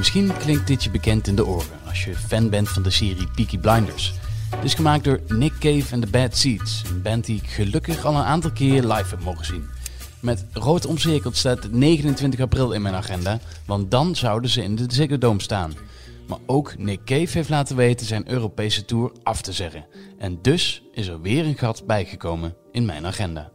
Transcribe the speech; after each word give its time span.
Misschien 0.00 0.36
klinkt 0.36 0.66
dit 0.66 0.84
je 0.84 0.90
bekend 0.90 1.26
in 1.26 1.36
de 1.36 1.46
oren 1.46 1.78
als 1.88 2.04
je 2.04 2.16
fan 2.16 2.50
bent 2.50 2.68
van 2.68 2.82
de 2.82 2.90
serie 2.90 3.28
Peaky 3.34 3.58
Blinders. 3.58 4.14
Het 4.56 4.64
is 4.64 4.74
gemaakt 4.74 5.04
door 5.04 5.20
Nick 5.28 5.52
Cave 5.58 5.92
en 5.92 6.00
The 6.00 6.06
Bad 6.06 6.36
Seeds, 6.36 6.82
een 6.90 7.02
band 7.02 7.24
die 7.24 7.40
ik 7.42 7.50
gelukkig 7.50 8.04
al 8.04 8.14
een 8.14 8.22
aantal 8.22 8.50
keer 8.50 8.82
live 8.82 9.14
heb 9.14 9.24
mogen 9.24 9.44
zien. 9.44 9.68
Met 10.20 10.44
rood 10.52 10.86
omcirkeld 10.86 11.36
staat 11.36 11.70
29 11.70 12.40
april 12.40 12.72
in 12.72 12.82
mijn 12.82 12.94
agenda, 12.94 13.38
want 13.66 13.90
dan 13.90 14.16
zouden 14.16 14.50
ze 14.50 14.62
in 14.62 14.76
de 14.76 14.84
Ziggo 14.88 15.18
Dome 15.18 15.42
staan. 15.42 15.72
Maar 16.28 16.38
ook 16.46 16.78
Nick 16.78 17.04
Cave 17.04 17.30
heeft 17.30 17.48
laten 17.48 17.76
weten 17.76 18.06
zijn 18.06 18.30
Europese 18.30 18.84
tour 18.84 19.12
af 19.22 19.42
te 19.42 19.52
zeggen. 19.52 19.86
En 20.18 20.38
dus 20.42 20.82
is 20.92 21.06
er 21.06 21.20
weer 21.20 21.44
een 21.44 21.58
gat 21.58 21.86
bijgekomen 21.86 22.54
in 22.72 22.84
mijn 22.84 23.06
agenda. 23.06 23.50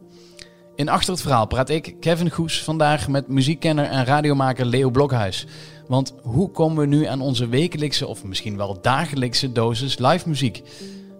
In 0.76 0.88
Achter 0.88 1.12
het 1.12 1.22
Verhaal 1.22 1.46
praat 1.46 1.68
ik, 1.68 1.94
Kevin 2.00 2.30
Goes, 2.30 2.62
vandaag 2.62 3.08
met 3.08 3.28
muziekkenner 3.28 3.84
en 3.84 4.04
radiomaker 4.04 4.66
Leo 4.66 4.90
Blokhuis. 4.90 5.46
Want 5.88 6.14
hoe 6.22 6.50
komen 6.50 6.88
we 6.88 6.96
nu 6.96 7.04
aan 7.04 7.20
onze 7.20 7.48
wekelijkse 7.48 8.06
of 8.06 8.24
misschien 8.24 8.56
wel 8.56 8.80
dagelijkse 8.80 9.52
dosis 9.52 9.98
live 9.98 10.28
muziek? 10.28 10.62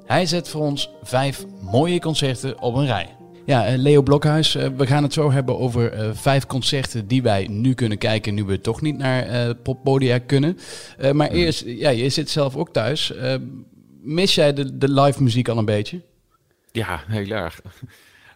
Hij 0.05 0.27
zet 0.27 0.49
voor 0.49 0.61
ons 0.61 0.91
vijf 1.03 1.45
mooie 1.61 2.01
concerten 2.01 2.61
op 2.61 2.75
een 2.75 2.87
rij. 2.87 3.17
Ja, 3.47 3.67
eh, 3.67 3.79
Leo 3.79 4.03
Blokhuis, 4.03 4.55
eh, 4.55 4.69
we 4.77 4.87
gaan 4.87 5.03
het 5.03 5.13
zo 5.13 5.31
hebben 5.31 5.59
over 5.59 5.93
eh, 5.93 6.11
vijf 6.13 6.47
concerten 6.47 7.07
die 7.07 7.23
wij 7.23 7.47
nu 7.51 7.75
kunnen 7.75 7.99
kijken, 7.99 8.35
nu 8.35 8.45
we 8.45 8.61
toch 8.61 8.81
niet 8.81 8.97
naar 8.97 9.55
poppodia 9.55 10.19
kunnen. 10.19 10.59
maar 11.13 11.31
eerst, 11.31 11.63
ja, 11.67 11.91
je 11.91 12.09
zit 12.09 12.31
zelf 12.31 12.57
ook 12.57 12.73
thuis. 12.73 13.13
mis 14.03 14.35
jij 14.35 14.53
de, 14.53 14.79
de 14.79 14.89
live 14.89 15.23
muziek 15.23 15.49
al 15.49 15.59
een 15.59 15.65
beetje? 15.65 16.03
Ja, 16.73 17.03
heel 17.07 17.31
erg. 17.31 17.61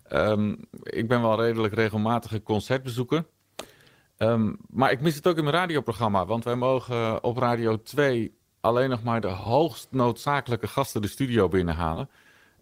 Ehm, 0.09 0.55
ik 0.83 1.09
ben 1.09 1.23
wel 1.23 1.43
redelijk 1.43 1.75
regelmatige 1.75 2.43
concertbezoeker. 2.43 3.25
Um, 4.23 4.57
maar 4.69 4.91
ik 4.91 5.01
mis 5.01 5.15
het 5.15 5.27
ook 5.27 5.37
in 5.37 5.45
mijn 5.45 5.57
radioprogramma, 5.57 6.27
want 6.27 6.45
wij 6.45 6.55
mogen 6.55 7.25
op 7.25 7.37
Radio 7.37 7.83
2 7.83 8.35
alleen 8.61 8.91
nog 8.91 9.03
maar 9.03 9.21
de 9.21 9.29
hoogst 9.29 9.89
noodzakelijke 9.91 10.67
gasten 10.67 11.03
de 11.03 11.09
studio 11.09 11.49
binnenhalen. 11.49 12.09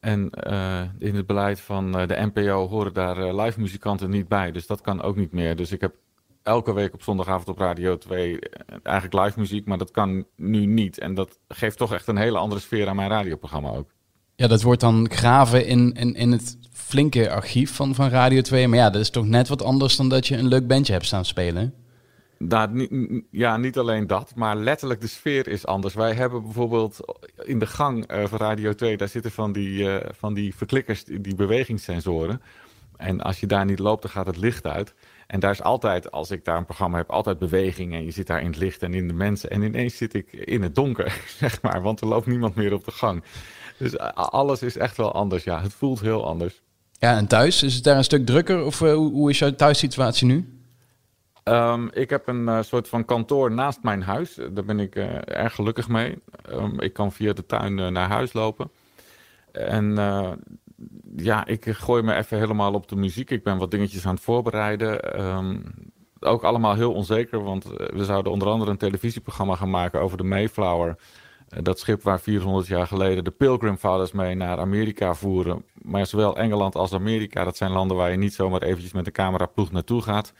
En 0.00 0.30
uh, 0.50 0.82
in 0.98 1.14
het 1.14 1.26
beleid 1.26 1.60
van 1.60 2.00
uh, 2.00 2.06
de 2.06 2.30
NPO 2.32 2.68
horen 2.68 2.92
daar 2.92 3.34
live 3.34 3.60
muzikanten 3.60 4.10
niet 4.10 4.28
bij. 4.28 4.52
Dus 4.52 4.66
dat 4.66 4.80
kan 4.80 5.02
ook 5.02 5.16
niet 5.16 5.32
meer. 5.32 5.56
Dus 5.56 5.72
ik 5.72 5.80
heb 5.80 5.94
elke 6.42 6.72
week 6.72 6.94
op 6.94 7.02
zondagavond 7.02 7.48
op 7.48 7.58
Radio 7.58 7.98
2 7.98 8.38
eigenlijk 8.82 9.24
live 9.24 9.38
muziek. 9.38 9.66
Maar 9.66 9.78
dat 9.78 9.90
kan 9.90 10.26
nu 10.36 10.66
niet. 10.66 10.98
En 10.98 11.14
dat 11.14 11.38
geeft 11.48 11.78
toch 11.78 11.92
echt 11.92 12.06
een 12.06 12.16
hele 12.16 12.38
andere 12.38 12.60
sfeer 12.60 12.88
aan 12.88 12.96
mijn 12.96 13.10
radioprogramma 13.10 13.70
ook. 13.70 13.90
Ja, 14.40 14.46
dat 14.46 14.62
wordt 14.62 14.80
dan 14.80 15.10
graven 15.10 15.66
in, 15.66 15.92
in, 15.92 16.14
in 16.14 16.32
het 16.32 16.58
flinke 16.72 17.30
archief 17.30 17.74
van, 17.74 17.94
van 17.94 18.08
Radio 18.08 18.40
2. 18.40 18.68
Maar 18.68 18.78
ja, 18.78 18.90
dat 18.90 19.00
is 19.00 19.10
toch 19.10 19.26
net 19.26 19.48
wat 19.48 19.62
anders 19.62 19.96
dan 19.96 20.08
dat 20.08 20.26
je 20.26 20.36
een 20.36 20.48
leuk 20.48 20.66
bandje 20.66 20.92
hebt 20.92 21.04
staan 21.06 21.24
spelen. 21.24 21.74
Nou, 22.38 22.88
ja, 23.30 23.56
niet 23.56 23.78
alleen 23.78 24.06
dat, 24.06 24.32
maar 24.34 24.56
letterlijk 24.56 25.00
de 25.00 25.06
sfeer 25.06 25.48
is 25.48 25.66
anders. 25.66 25.94
Wij 25.94 26.14
hebben 26.14 26.42
bijvoorbeeld 26.42 27.00
in 27.44 27.58
de 27.58 27.66
gang 27.66 28.12
uh, 28.12 28.24
van 28.24 28.38
Radio 28.38 28.74
2, 28.74 28.96
daar 28.96 29.08
zitten 29.08 29.30
van 29.30 29.52
die, 29.52 29.78
uh, 29.78 29.96
van 30.10 30.34
die 30.34 30.54
verklikkers, 30.56 31.04
die 31.04 31.34
bewegingssensoren. 31.34 32.42
En 32.96 33.20
als 33.20 33.40
je 33.40 33.46
daar 33.46 33.64
niet 33.64 33.78
loopt, 33.78 34.02
dan 34.02 34.10
gaat 34.10 34.26
het 34.26 34.36
licht 34.36 34.66
uit. 34.66 34.94
En 35.26 35.40
daar 35.40 35.50
is 35.50 35.62
altijd, 35.62 36.10
als 36.10 36.30
ik 36.30 36.44
daar 36.44 36.56
een 36.56 36.64
programma 36.64 36.96
heb, 36.96 37.10
altijd 37.10 37.38
beweging. 37.38 37.94
En 37.94 38.04
je 38.04 38.10
zit 38.10 38.26
daar 38.26 38.40
in 38.40 38.46
het 38.46 38.56
licht 38.56 38.82
en 38.82 38.94
in 38.94 39.08
de 39.08 39.14
mensen. 39.14 39.50
En 39.50 39.62
ineens 39.62 39.96
zit 39.96 40.14
ik 40.14 40.32
in 40.32 40.62
het 40.62 40.74
donker, 40.74 41.22
zeg 41.38 41.62
maar, 41.62 41.82
want 41.82 42.00
er 42.00 42.06
loopt 42.06 42.26
niemand 42.26 42.54
meer 42.54 42.72
op 42.72 42.84
de 42.84 42.90
gang. 42.90 43.22
Dus 43.78 43.98
alles 44.14 44.62
is 44.62 44.76
echt 44.76 44.96
wel 44.96 45.12
anders, 45.12 45.44
ja. 45.44 45.60
Het 45.60 45.72
voelt 45.72 46.00
heel 46.00 46.26
anders. 46.26 46.62
Ja, 46.98 47.16
en 47.16 47.26
thuis, 47.26 47.62
is 47.62 47.74
het 47.74 47.84
daar 47.84 47.96
een 47.96 48.04
stuk 48.04 48.26
drukker? 48.26 48.64
Of 48.64 48.80
uh, 48.80 48.94
hoe 48.94 49.30
is 49.30 49.38
jouw 49.38 49.54
thuissituatie 49.54 50.26
nu? 50.26 50.52
Um, 51.44 51.90
ik 51.92 52.10
heb 52.10 52.28
een 52.28 52.42
uh, 52.42 52.62
soort 52.62 52.88
van 52.88 53.04
kantoor 53.04 53.52
naast 53.52 53.82
mijn 53.82 54.02
huis. 54.02 54.34
Daar 54.34 54.64
ben 54.64 54.80
ik 54.80 54.96
uh, 54.96 55.04
erg 55.24 55.54
gelukkig 55.54 55.88
mee. 55.88 56.18
Um, 56.50 56.80
ik 56.80 56.92
kan 56.92 57.12
via 57.12 57.32
de 57.32 57.46
tuin 57.46 57.78
uh, 57.78 57.88
naar 57.88 58.08
huis 58.08 58.32
lopen. 58.32 58.70
En 59.52 59.96
ja, 61.16 61.46
ik 61.46 61.64
gooi 61.68 62.02
me 62.02 62.14
even 62.14 62.38
helemaal 62.38 62.72
op 62.72 62.88
de 62.88 62.96
muziek. 62.96 63.30
Ik 63.30 63.42
ben 63.42 63.58
wat 63.58 63.70
dingetjes 63.70 64.06
aan 64.06 64.14
het 64.14 64.22
voorbereiden. 64.22 65.20
Um, 65.26 65.64
ook 66.20 66.42
allemaal 66.42 66.74
heel 66.74 66.92
onzeker, 66.92 67.42
want 67.42 67.64
we 67.64 68.04
zouden 68.04 68.32
onder 68.32 68.48
andere 68.48 68.70
een 68.70 68.76
televisieprogramma 68.76 69.54
gaan 69.54 69.70
maken 69.70 70.00
over 70.00 70.16
de 70.16 70.24
Mayflower. 70.24 70.96
Dat 71.48 71.78
schip 71.78 72.02
waar 72.02 72.20
400 72.20 72.66
jaar 72.66 72.86
geleden 72.86 73.24
de 73.24 73.30
Pilgrim 73.30 73.76
Fathers 73.76 74.12
mee 74.12 74.34
naar 74.34 74.58
Amerika 74.58 75.14
voeren. 75.14 75.64
Maar 75.82 76.06
zowel 76.06 76.36
Engeland 76.36 76.74
als 76.74 76.92
Amerika, 76.92 77.44
dat 77.44 77.56
zijn 77.56 77.70
landen 77.70 77.96
waar 77.96 78.10
je 78.10 78.16
niet 78.16 78.34
zomaar 78.34 78.62
eventjes 78.62 78.92
met 78.92 79.04
de 79.04 79.10
cameraploeg 79.10 79.72
naartoe 79.72 80.02
gaat. 80.02 80.32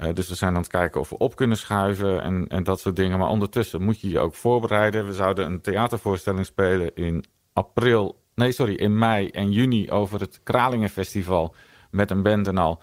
Uh, 0.00 0.14
dus 0.14 0.28
we 0.28 0.34
zijn 0.34 0.54
aan 0.54 0.60
het 0.60 0.70
kijken 0.70 1.00
of 1.00 1.08
we 1.08 1.18
op 1.18 1.36
kunnen 1.36 1.56
schuiven 1.56 2.22
en, 2.22 2.46
en 2.48 2.62
dat 2.62 2.80
soort 2.80 2.96
dingen. 2.96 3.18
Maar 3.18 3.28
ondertussen 3.28 3.82
moet 3.82 4.00
je 4.00 4.08
je 4.08 4.18
ook 4.18 4.34
voorbereiden. 4.34 5.06
We 5.06 5.12
zouden 5.12 5.46
een 5.46 5.60
theatervoorstelling 5.60 6.46
spelen 6.46 6.94
in 6.94 7.24
april, 7.52 8.20
nee 8.34 8.52
sorry, 8.52 8.74
in 8.74 8.98
mei 8.98 9.28
en 9.28 9.52
juni 9.52 9.90
over 9.90 10.20
het 10.20 10.40
Kralingenfestival 10.42 11.54
met 11.90 12.10
een 12.10 12.22
band 12.22 12.46
en 12.46 12.58
al. 12.58 12.82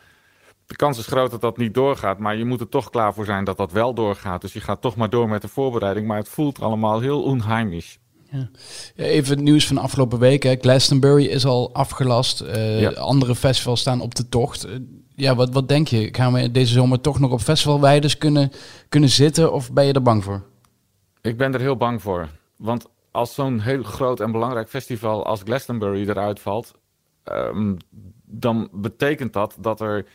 De 0.66 0.76
kans 0.76 0.98
is 0.98 1.06
groot 1.06 1.32
dat 1.32 1.42
dat 1.42 1.58
niet 1.58 1.74
doorgaat, 1.74 2.20
maar 2.20 2.38
je 2.38 2.46
moet 2.46 2.60
er 2.60 2.70
toch 2.70 2.90
klaar 2.90 3.14
voor 3.14 3.26
zijn 3.26 3.44
dat 3.44 3.58
dat 3.58 3.72
wel 3.72 3.94
doorgaat. 3.94 4.42
Dus 4.42 4.54
je 4.54 4.62
gaat 4.62 4.82
toch 4.82 4.96
maar 4.96 5.10
door 5.10 5.30
met 5.30 5.42
de 5.42 5.48
voorbereiding, 5.48 6.08
maar 6.08 6.18
het 6.18 6.30
voelt 6.30 6.62
allemaal 6.62 7.00
heel 7.00 7.24
onheimisch. 7.24 8.00
Ja. 8.32 8.50
Even 8.96 9.36
het 9.36 9.44
nieuws 9.44 9.68
van 9.68 9.76
de 9.76 9.82
afgelopen 9.82 10.20
weken. 10.20 10.58
Glastonbury 10.62 11.26
is 11.26 11.46
al 11.46 11.74
afgelast. 11.74 12.42
Uh, 12.42 12.82
ja. 12.82 12.90
Andere 12.92 13.36
festivals 13.36 13.80
staan 13.80 14.02
op 14.02 14.16
de 14.16 14.30
tocht 14.30 14.68
ja, 15.16 15.36
wat, 15.36 15.54
wat 15.54 15.68
denk 15.68 15.88
je? 15.88 16.10
Gaan 16.12 16.34
we 16.34 16.52
deze 16.52 16.74
zomer 16.74 17.02
toch 17.02 17.20
nog 17.20 17.32
op 17.32 17.40
festivalweiders 17.40 18.18
kunnen, 18.18 18.52
kunnen 18.90 19.10
zitten 19.10 19.54
of 19.54 19.72
ben 19.72 19.86
je 19.86 19.94
er 19.94 20.02
bang 20.02 20.24
voor? 20.24 20.44
Ik 21.22 21.38
ben 21.38 21.54
er 21.54 21.60
heel 21.60 21.78
bang 21.78 22.02
voor. 22.02 22.30
Want 22.56 22.86
als 23.12 23.34
zo'n 23.34 23.60
heel 23.60 23.84
groot 23.84 24.20
en 24.20 24.32
belangrijk 24.32 24.70
festival 24.70 25.26
als 25.26 25.42
Glastonbury 25.42 26.10
eruit 26.10 26.40
valt, 26.40 26.74
um, 27.32 27.78
dan 28.26 28.70
betekent 28.72 29.34
dat 29.34 29.58
dat 29.60 29.82
er 29.82 30.06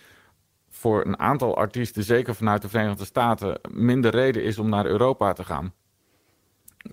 voor 0.70 1.06
een 1.06 1.18
aantal 1.18 1.56
artiesten, 1.56 2.02
zeker 2.02 2.34
vanuit 2.34 2.62
de 2.62 2.68
Verenigde 2.68 3.04
Staten, 3.04 3.60
minder 3.70 4.10
reden 4.10 4.42
is 4.42 4.58
om 4.58 4.68
naar 4.68 4.86
Europa 4.86 5.32
te 5.32 5.44
gaan. 5.44 5.72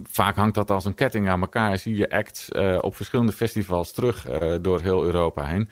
Vaak 0.03 0.35
hangt 0.35 0.55
dat 0.55 0.71
als 0.71 0.85
een 0.85 0.93
ketting 0.93 1.29
aan 1.29 1.41
elkaar. 1.41 1.77
Zie 1.77 1.95
je 1.95 2.09
acts 2.09 2.49
uh, 2.49 2.77
op 2.81 2.95
verschillende 2.95 3.31
festivals 3.31 3.91
terug 3.91 4.29
uh, 4.29 4.55
door 4.61 4.81
heel 4.81 5.03
Europa 5.03 5.45
heen. 5.45 5.69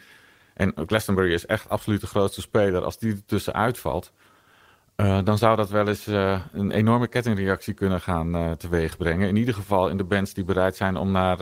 En 0.53 0.73
Glastonbury 0.85 1.33
is 1.33 1.45
echt 1.45 1.69
absoluut 1.69 2.01
de 2.01 2.07
grootste 2.07 2.41
speler. 2.41 2.83
Als 2.83 2.97
die 2.97 3.11
er 3.11 3.25
tussenuit 3.25 3.77
valt, 3.77 4.11
uh, 4.95 5.19
dan 5.23 5.37
zou 5.37 5.55
dat 5.55 5.69
wel 5.69 5.87
eens 5.87 6.05
een 6.51 6.71
enorme 6.71 7.07
kettingreactie 7.07 7.73
kunnen 7.73 8.01
gaan 8.01 8.57
teweegbrengen. 8.57 9.27
In 9.27 9.35
ieder 9.35 9.53
geval 9.53 9.89
in 9.89 9.97
de 9.97 10.03
bands 10.03 10.33
die 10.33 10.43
bereid 10.43 10.75
zijn 10.75 10.95
om 10.97 11.11
naar, 11.11 11.37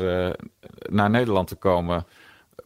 naar 0.89 1.09
Nederland 1.09 1.47
te 1.47 1.55
komen. 1.55 2.05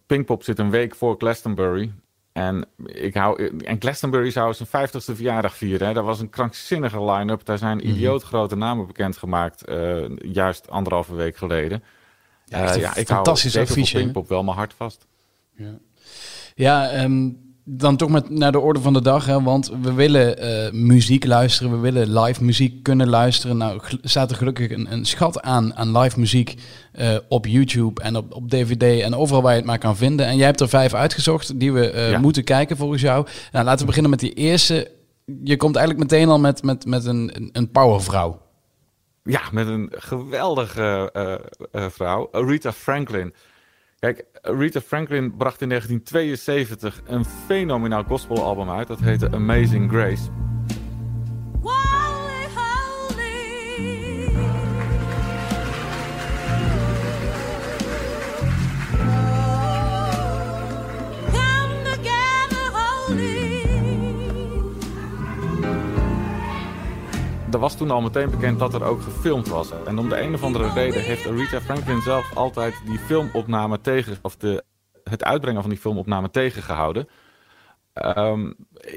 Pinkpop 0.06 0.44
zit 0.44 0.60
een 0.60 0.70
week 0.70 0.96
voor 0.96 1.16
Glastonbury. 1.18 1.94
En, 2.38 2.66
ik 2.86 3.14
hou, 3.14 3.58
en 3.58 3.80
Glastonbury 3.80 4.30
zou 4.30 4.54
zijn 4.54 4.90
50ste 4.90 5.16
verjaardag 5.16 5.56
vieren. 5.56 5.88
Hè. 5.88 5.94
Dat 5.94 6.04
was 6.04 6.20
een 6.20 6.30
krankzinnige 6.30 7.04
line-up. 7.12 7.46
Daar 7.46 7.58
zijn 7.58 7.78
mm 7.78 7.84
idioot 7.84 8.24
grote 8.24 8.56
namen 8.56 8.88
bekendgemaakt. 8.88 9.64
juist 10.22 10.70
anderhalve 10.70 11.16
week 11.16 11.38
geleden. 11.38 11.84
Ja, 12.46 12.74
ja 12.74 12.96
ik 12.96 13.08
fantastisch 13.08 13.56
hou 13.56 13.92
Pinkpop 13.92 14.28
wel 14.28 14.44
mijn 14.44 14.58
hart 14.58 14.74
vast. 14.74 15.08
Ja. 15.56 15.78
Ja, 16.56 17.04
um, 17.04 17.47
dan 17.70 17.98
toch 17.98 18.10
met 18.10 18.30
naar 18.30 18.52
de 18.52 18.60
orde 18.60 18.82
van 18.82 18.94
de 18.94 19.02
dag. 19.02 19.26
Hè, 19.26 19.44
want 19.44 19.72
we 19.82 19.94
willen 19.94 20.44
uh, 20.44 20.72
muziek 20.72 21.26
luisteren. 21.26 21.72
We 21.72 21.78
willen 21.78 22.20
live 22.20 22.44
muziek 22.44 22.84
kunnen 22.84 23.10
luisteren. 23.10 23.58
Nou 23.58 23.82
staat 24.02 24.32
er 24.32 24.38
gelukkig 24.38 24.72
een, 24.72 24.92
een 24.92 25.06
schat 25.06 25.42
aan, 25.42 25.76
aan 25.76 25.98
live 25.98 26.20
muziek 26.20 26.56
uh, 27.00 27.16
op 27.30 27.46
YouTube 27.46 28.02
en 28.02 28.16
op, 28.16 28.34
op 28.34 28.50
DVD 28.50 29.02
en 29.02 29.16
overal 29.16 29.42
waar 29.42 29.52
je 29.52 29.58
het 29.58 29.68
maar 29.68 29.78
kan 29.78 29.96
vinden. 29.96 30.26
En 30.26 30.36
jij 30.38 30.46
hebt 30.46 30.60
er 30.60 30.70
vijf 30.70 30.94
uitgezocht 30.94 31.60
die 31.60 31.74
we 31.74 31.94
uh, 31.94 32.12
ja. 32.12 32.20
moeten 32.20 32.44
kijken 32.44 32.78
volgens 32.78 33.02
jou. 33.02 33.28
Nou, 33.52 33.66
laten 33.66 33.80
we 33.80 33.86
beginnen 33.86 34.12
met 34.12 34.20
die 34.20 34.34
eerste. 34.34 34.92
Je 35.44 35.58
komt 35.58 35.76
eigenlijk 35.76 36.12
meteen 36.12 36.30
al 36.30 36.40
met, 36.40 36.64
met, 36.64 36.86
met 36.86 37.06
een, 37.06 37.50
een 37.52 37.72
powervrouw. 37.72 38.42
Ja, 39.24 39.42
met 39.52 39.68
een 39.68 39.92
geweldige 39.96 41.12
vrouw, 41.72 42.30
Rita 42.32 42.74
Franklin. 42.74 43.34
Kijk, 44.00 44.26
Rita 44.42 44.82
Franklin 44.82 45.36
bracht 45.38 45.62
in 45.62 45.70
1972 45.70 47.02
een 47.06 47.26
fenomenaal 47.26 48.04
gospelalbum 48.04 48.70
uit. 48.70 48.88
Dat 48.88 49.00
heette 49.00 49.32
Amazing 49.32 49.90
Grace. 49.92 50.47
Er 67.58 67.64
was 67.64 67.78
toen 67.78 67.92
al 67.92 68.02
meteen 68.02 68.30
bekend 68.30 68.60
dat 68.60 68.74
er 68.74 68.84
ook 68.84 69.02
gefilmd 69.02 69.48
was. 69.48 69.72
En 69.86 69.98
om 69.98 70.10
de 70.10 70.22
een 70.22 70.34
of 70.34 70.44
andere 70.44 70.74
reden 70.74 71.02
heeft 71.02 71.28
Aretha 71.28 71.62
Franklin 71.62 72.02
zelf 72.02 72.36
altijd 72.36 72.82
die 72.86 73.00
filmopname 73.00 73.82
tegen... 73.82 74.18
of 74.22 74.36
de, 74.36 74.64
het 75.04 75.24
uitbrengen 75.24 75.62
van 75.62 75.70
die 75.70 75.80
filmopname 75.80 76.30
tegengehouden. 76.30 77.08
Um, 77.94 78.56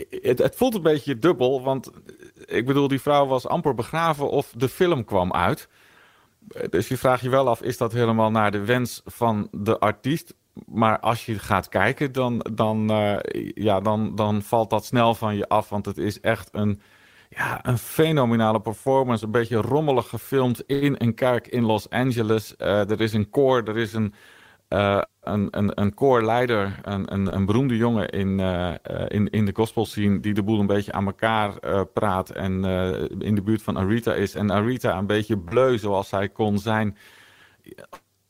het, 0.09 0.39
het, 0.39 0.57
voelt 0.57 0.75
een 0.75 0.83
beetje 0.83 1.19
dubbel, 1.19 1.63
want 1.63 1.91
ik 2.45 2.67
bedoel, 2.67 2.89
die 2.89 3.01
vrouw 3.01 3.27
was 3.27 3.47
amper 3.47 3.75
begraven 3.75 4.31
of 4.31 4.53
de 4.57 4.69
film 4.69 5.05
kwam 5.05 5.33
uit. 5.33 5.69
Dus 6.71 6.89
je 6.89 6.97
vraagt 6.97 7.23
je 7.23 7.29
wel 7.29 7.49
af, 7.49 7.63
is 7.63 7.77
dat 7.77 7.93
helemaal 7.93 8.31
naar 8.31 8.51
de 8.51 8.65
wens 8.65 9.03
van 9.05 9.49
de 9.51 9.79
artiest? 9.79 10.35
Maar 10.67 10.99
als 10.99 11.27
je 11.27 11.39
gaat 11.39 11.69
kijken, 11.69 12.13
dan, 12.13 12.47
dan, 12.53 12.91
uh, 12.91 13.17
ja, 13.55 13.81
dan, 13.81 14.15
dan 14.15 14.43
valt 14.43 14.71
dat 14.71 14.85
snel 14.85 15.15
van 15.15 15.37
je 15.37 15.49
af. 15.49 15.69
Want 15.69 15.87
het 15.87 15.99
is 15.99 16.21
echt 16.21 16.49
een, 16.53 16.81
ja, 17.37 17.67
een 17.67 17.79
fenomenale 17.79 18.61
performance. 18.61 19.25
Een 19.25 19.31
beetje 19.31 19.57
rommelig 19.57 20.09
gefilmd 20.09 20.63
in 20.67 20.95
een 20.99 21.15
kerk 21.15 21.47
in 21.47 21.65
Los 21.65 21.91
Angeles. 21.91 22.55
Uh, 22.59 22.91
er 22.91 23.01
is 23.01 23.13
een 23.13 23.31
koor, 23.31 23.63
er 23.63 23.77
is 23.77 23.93
een, 23.93 24.15
uh, 24.69 25.03
een, 25.21 25.81
een, 25.81 25.95
koorleider, 25.95 26.81
een, 26.83 27.13
een, 27.13 27.35
een 27.35 27.47
beroemde 27.47 27.77
jongen 27.77 28.09
in, 28.09 28.39
uh, 28.39 28.75
in, 29.09 29.31
in 29.31 29.45
de 29.45 29.55
gospel 29.55 29.87
scene... 29.87 30.21
die 30.21 30.35
de 30.35 30.43
boel 30.43 30.61
een 30.61 30.67
beetje 30.67 30.93
aan 30.93 31.07
elkaar 31.07 31.87
praat 31.87 32.31
en 32.31 32.65
in 33.19 33.35
de 33.35 33.43
buurt 33.43 33.63
van 33.63 33.79
Arita 33.79 34.15
is. 34.15 34.35
En 34.35 34.51
Arita 34.51 34.99
een 34.99 35.07
beetje 35.07 35.39
bleu 35.39 35.79
zoals 35.79 36.09
zij 36.09 36.29
kon 36.29 36.59
zijn 36.59 36.97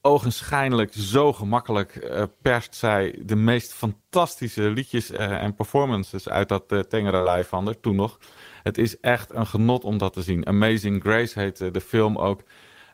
ogenschijnlijk 0.01 0.93
zo 0.93 1.33
gemakkelijk 1.33 2.11
perst 2.43 2.75
zij 2.75 3.19
de 3.23 3.37
meest 3.37 3.75
fantastische 3.75 4.71
liedjes 4.71 5.11
en 5.11 5.55
performances 5.55 6.29
uit 6.29 6.49
dat 6.49 6.91
tengere 6.91 7.23
lijf 7.23 7.49
van 7.49 7.65
haar, 7.65 7.81
toen 7.81 7.97
nog. 7.97 8.19
Het 8.63 8.79
is 8.79 9.01
echt 9.01 9.35
een 9.35 9.47
genot 9.47 9.85
om 9.85 9.99
dat 9.99 10.13
te 10.13 10.23
zien. 10.23 10.47
Amazing 10.47 11.03
Grace 11.03 11.41
heet 11.41 11.59
de 11.59 11.81
film 11.81 12.19
ook. 12.19 12.43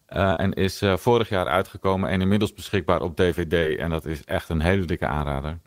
en 0.06 0.52
is 0.52 0.82
vorig 0.84 1.28
jaar 1.28 1.46
uitgekomen 1.46 2.10
en 2.10 2.20
inmiddels 2.20 2.54
beschikbaar 2.54 3.02
op 3.02 3.16
DVD. 3.16 3.78
En 3.78 3.90
dat 3.90 4.06
is 4.06 4.24
echt 4.24 4.48
een 4.48 4.60
hele 4.60 4.84
dikke 4.84 5.06
aanrader. 5.06 5.58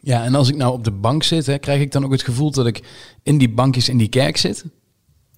Ja, 0.00 0.24
en 0.24 0.34
als 0.34 0.48
ik 0.48 0.56
nou 0.56 0.72
op 0.72 0.84
de 0.84 0.90
bank 0.90 1.22
zit, 1.22 1.46
hè, 1.46 1.58
krijg 1.58 1.80
ik 1.80 1.92
dan 1.92 2.04
ook 2.04 2.12
het 2.12 2.22
gevoel 2.22 2.50
dat 2.50 2.66
ik 2.66 2.82
in 3.22 3.38
die 3.38 3.50
bankjes 3.50 3.88
in 3.88 3.96
die 3.96 4.08
kerk 4.08 4.36
zit? 4.36 4.64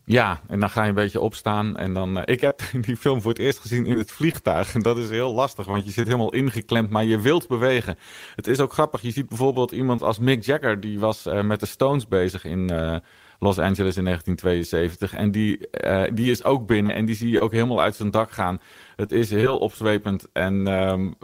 Ja, 0.05 0.41
en 0.49 0.61
dan 0.61 0.71
ga 0.71 0.83
je 0.83 0.89
een 0.89 0.95
beetje 0.95 1.21
opstaan. 1.21 1.77
En 1.77 1.95
dan, 1.95 2.17
uh, 2.17 2.23
ik 2.25 2.41
heb 2.41 2.63
die 2.87 2.97
film 2.97 3.21
voor 3.21 3.31
het 3.31 3.41
eerst 3.41 3.59
gezien 3.59 3.87
in 3.87 3.99
het 3.99 4.11
vliegtuig. 4.11 4.75
En 4.75 4.83
dat 4.83 4.99
is 4.99 5.11
heel 5.11 5.33
lastig, 5.35 5.67
want 5.67 5.85
je 5.85 5.91
zit 5.91 6.07
helemaal 6.07 6.33
ingeklemd, 6.33 6.91
maar 6.91 7.05
je 7.05 7.21
wilt 7.21 7.49
bewegen. 7.49 7.99
Het 8.35 8.47
is 8.47 8.61
ook 8.61 8.73
grappig. 8.73 9.03
Je 9.03 9.11
ziet 9.11 9.29
bijvoorbeeld 9.29 9.71
iemand 9.71 10.03
als 10.03 10.19
Mick 10.19 10.45
Jagger, 10.45 10.81
die 10.81 10.99
was 10.99 11.27
uh, 11.27 11.43
met 11.43 11.61
de 11.61 11.67
Stones 11.67 12.09
bezig 12.09 12.45
in 12.45 12.73
uh, 12.73 12.97
Los 13.43 13.59
Angeles 13.59 13.97
in 13.97 14.05
1972. 14.05 15.15
En 15.15 15.31
die, 15.31 15.69
die 16.13 16.31
is 16.31 16.45
ook 16.45 16.67
binnen 16.67 16.95
en 16.95 17.05
die 17.05 17.15
zie 17.15 17.31
je 17.31 17.41
ook 17.41 17.53
helemaal 17.53 17.81
uit 17.81 17.95
zijn 17.95 18.11
dak 18.11 18.31
gaan. 18.31 18.61
Het 18.97 19.13
is 19.13 19.31
heel 19.31 19.59
opzwepend 19.59 20.27
en 20.33 20.67
um, 20.67 21.15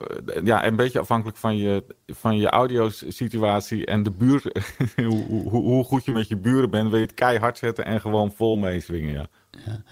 ja, 0.44 0.66
een 0.66 0.76
beetje 0.76 0.98
afhankelijk 0.98 1.36
van 1.38 1.56
je, 1.56 1.84
van 2.06 2.36
je 2.36 2.48
audiosituatie 2.48 3.86
en 3.86 4.02
de 4.02 4.10
buur, 4.10 4.42
hoe, 4.96 5.24
hoe, 5.26 5.50
hoe, 5.50 5.84
goed 5.84 6.04
je 6.04 6.12
met 6.12 6.28
je 6.28 6.36
buren 6.36 6.70
bent, 6.70 6.88
wil 6.90 6.98
je 6.98 7.04
het 7.04 7.14
keihard 7.14 7.58
zetten 7.58 7.84
en 7.84 8.00
gewoon 8.00 8.32
vol 8.32 8.56
meeswingen. 8.56 9.12
Ja. 9.12 9.26
ja. 9.50 9.82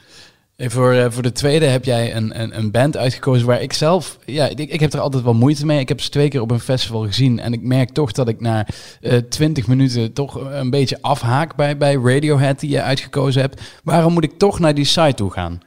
En 0.57 0.71
voor, 0.71 0.95
uh, 0.95 1.07
voor 1.09 1.23
de 1.23 1.33
tweede 1.33 1.67
heb 1.67 1.85
jij 1.85 2.15
een, 2.15 2.41
een, 2.41 2.59
een, 2.59 2.71
band 2.71 2.97
uitgekozen 2.97 3.47
waar 3.47 3.63
ik 3.63 3.73
zelf, 3.73 4.19
ja, 4.25 4.47
ik, 4.47 4.59
ik 4.59 4.81
heb 4.81 4.93
er 4.93 5.01
altijd 5.01 5.23
wel 5.23 5.35
moeite 5.35 5.67
mee. 5.67 5.81
Ik 5.81 5.89
heb 5.89 6.01
ze 6.01 6.11
twee 6.11 6.29
keer 6.29 6.41
op 6.41 6.51
een 6.51 6.61
festival 6.61 7.05
gezien 7.05 7.41
en 7.41 7.53
ik 7.53 7.63
merk 7.63 7.91
toch 7.91 8.13
dat 8.13 8.29
ik 8.29 8.41
na 8.41 8.67
uh, 9.01 9.17
20 9.17 9.67
minuten 9.67 10.13
toch 10.13 10.35
een 10.35 10.71
beetje 10.71 10.99
afhaak 11.01 11.57
bij, 11.57 11.77
bij 11.77 11.95
Radiohead 11.95 12.61
die 12.61 12.71
je 12.71 12.83
uitgekozen 12.83 13.41
hebt. 13.41 13.63
Waarom 13.85 14.13
moet 14.13 14.25
ik 14.25 14.39
toch 14.39 14.59
naar 14.59 14.75
die 14.75 14.85
site 14.85 15.15
toe 15.15 15.31
gaan? 15.31 15.61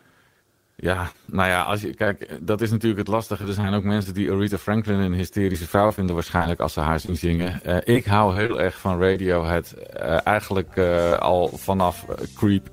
Ja, 0.82 1.12
nou 1.26 1.50
ja, 1.50 1.62
als 1.62 1.82
je, 1.82 1.94
kijk, 1.94 2.30
dat 2.40 2.62
is 2.62 2.72
natuurlijk 2.72 3.00
het 3.00 3.08
lastige. 3.08 3.46
Er 3.46 3.54
zijn 3.54 3.74
ook 3.74 3.84
mensen 3.84 4.14
die 4.14 4.32
Aretha 4.32 4.58
Franklin 4.58 5.00
een 5.00 5.14
hysterische 5.14 5.68
vrouw 5.68 5.92
vinden 5.92 6.16
waarschijnlijk 6.16 6.60
als 6.60 6.74
ze 6.74 6.80
haar 6.80 7.00
zien 7.00 7.16
zingen. 7.18 7.62
Uh, 7.66 7.78
ik 7.84 8.06
hou 8.06 8.36
heel 8.36 8.62
erg 8.62 8.80
van 8.80 9.02
Radiohead. 9.02 9.76
Uh, 10.02 10.28
eigenlijk 10.28 10.76
uh, 10.76 11.12
al 11.12 11.52
vanaf 11.56 12.06
Creep, 12.36 12.70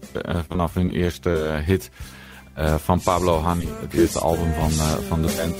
vanaf 0.48 0.74
hun 0.74 0.90
eerste 0.90 1.60
hit 1.64 1.90
van 2.76 3.00
Pablo 3.02 3.38
Honey. 3.38 3.66
Het 3.80 3.92
eerste 3.92 4.18
album 4.20 4.52
van, 4.52 4.70
van 5.08 5.22
de 5.22 5.34
band. 5.36 5.54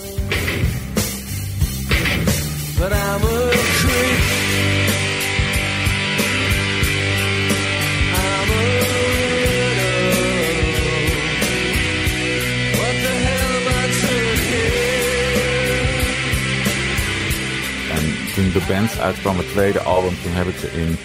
Toen 18.37 18.51
de 18.51 18.65
band 18.67 18.99
uitkwam, 18.99 19.37
het 19.37 19.47
tweede 19.47 19.79
album, 19.79 20.21
toen 20.21 20.31
heb 20.31 20.47
ik 20.47 20.55
ze 20.55 20.67
in 20.71 20.97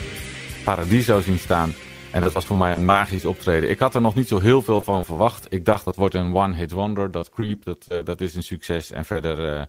Paradiso 0.65 1.21
zien 1.21 1.39
staan. 1.39 1.75
En 2.11 2.23
dat 2.23 2.33
was 2.33 2.45
voor 2.45 2.57
mij 2.57 2.77
een 2.77 2.85
magisch 2.85 3.25
optreden. 3.25 3.71
Ik 3.71 3.79
had 3.79 3.95
er 3.95 4.01
nog 4.01 4.15
niet 4.15 4.29
zo 4.29 4.41
heel 4.41 4.63
veel 4.63 4.81
van 4.81 5.05
verwacht. 5.05 5.47
Ik 5.49 5.65
dacht 5.65 5.85
dat 5.85 5.97
wordt 5.97 6.15
een 6.15 6.35
one-hit 6.35 6.71
wonder. 6.71 7.11
Dat 7.11 7.31
Creep, 7.31 7.65
dat, 7.65 7.87
uh, 7.93 7.99
dat 8.05 8.21
is 8.21 8.35
een 8.35 8.43
succes. 8.43 8.91
En 8.91 9.05
verder 9.05 9.57
uh, 9.57 9.63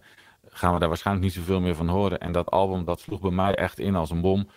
gaan 0.48 0.72
we 0.72 0.78
daar 0.78 0.88
waarschijnlijk 0.88 1.26
niet 1.26 1.34
zoveel 1.34 1.60
meer 1.60 1.74
van 1.74 1.88
horen. 1.88 2.20
En 2.20 2.32
dat 2.32 2.50
album, 2.50 2.84
dat 2.84 3.00
sloeg 3.00 3.20
bij 3.20 3.30
mij 3.30 3.54
echt 3.54 3.78
in 3.78 3.94
als 3.94 4.10
een 4.10 4.20
bom. 4.20 4.48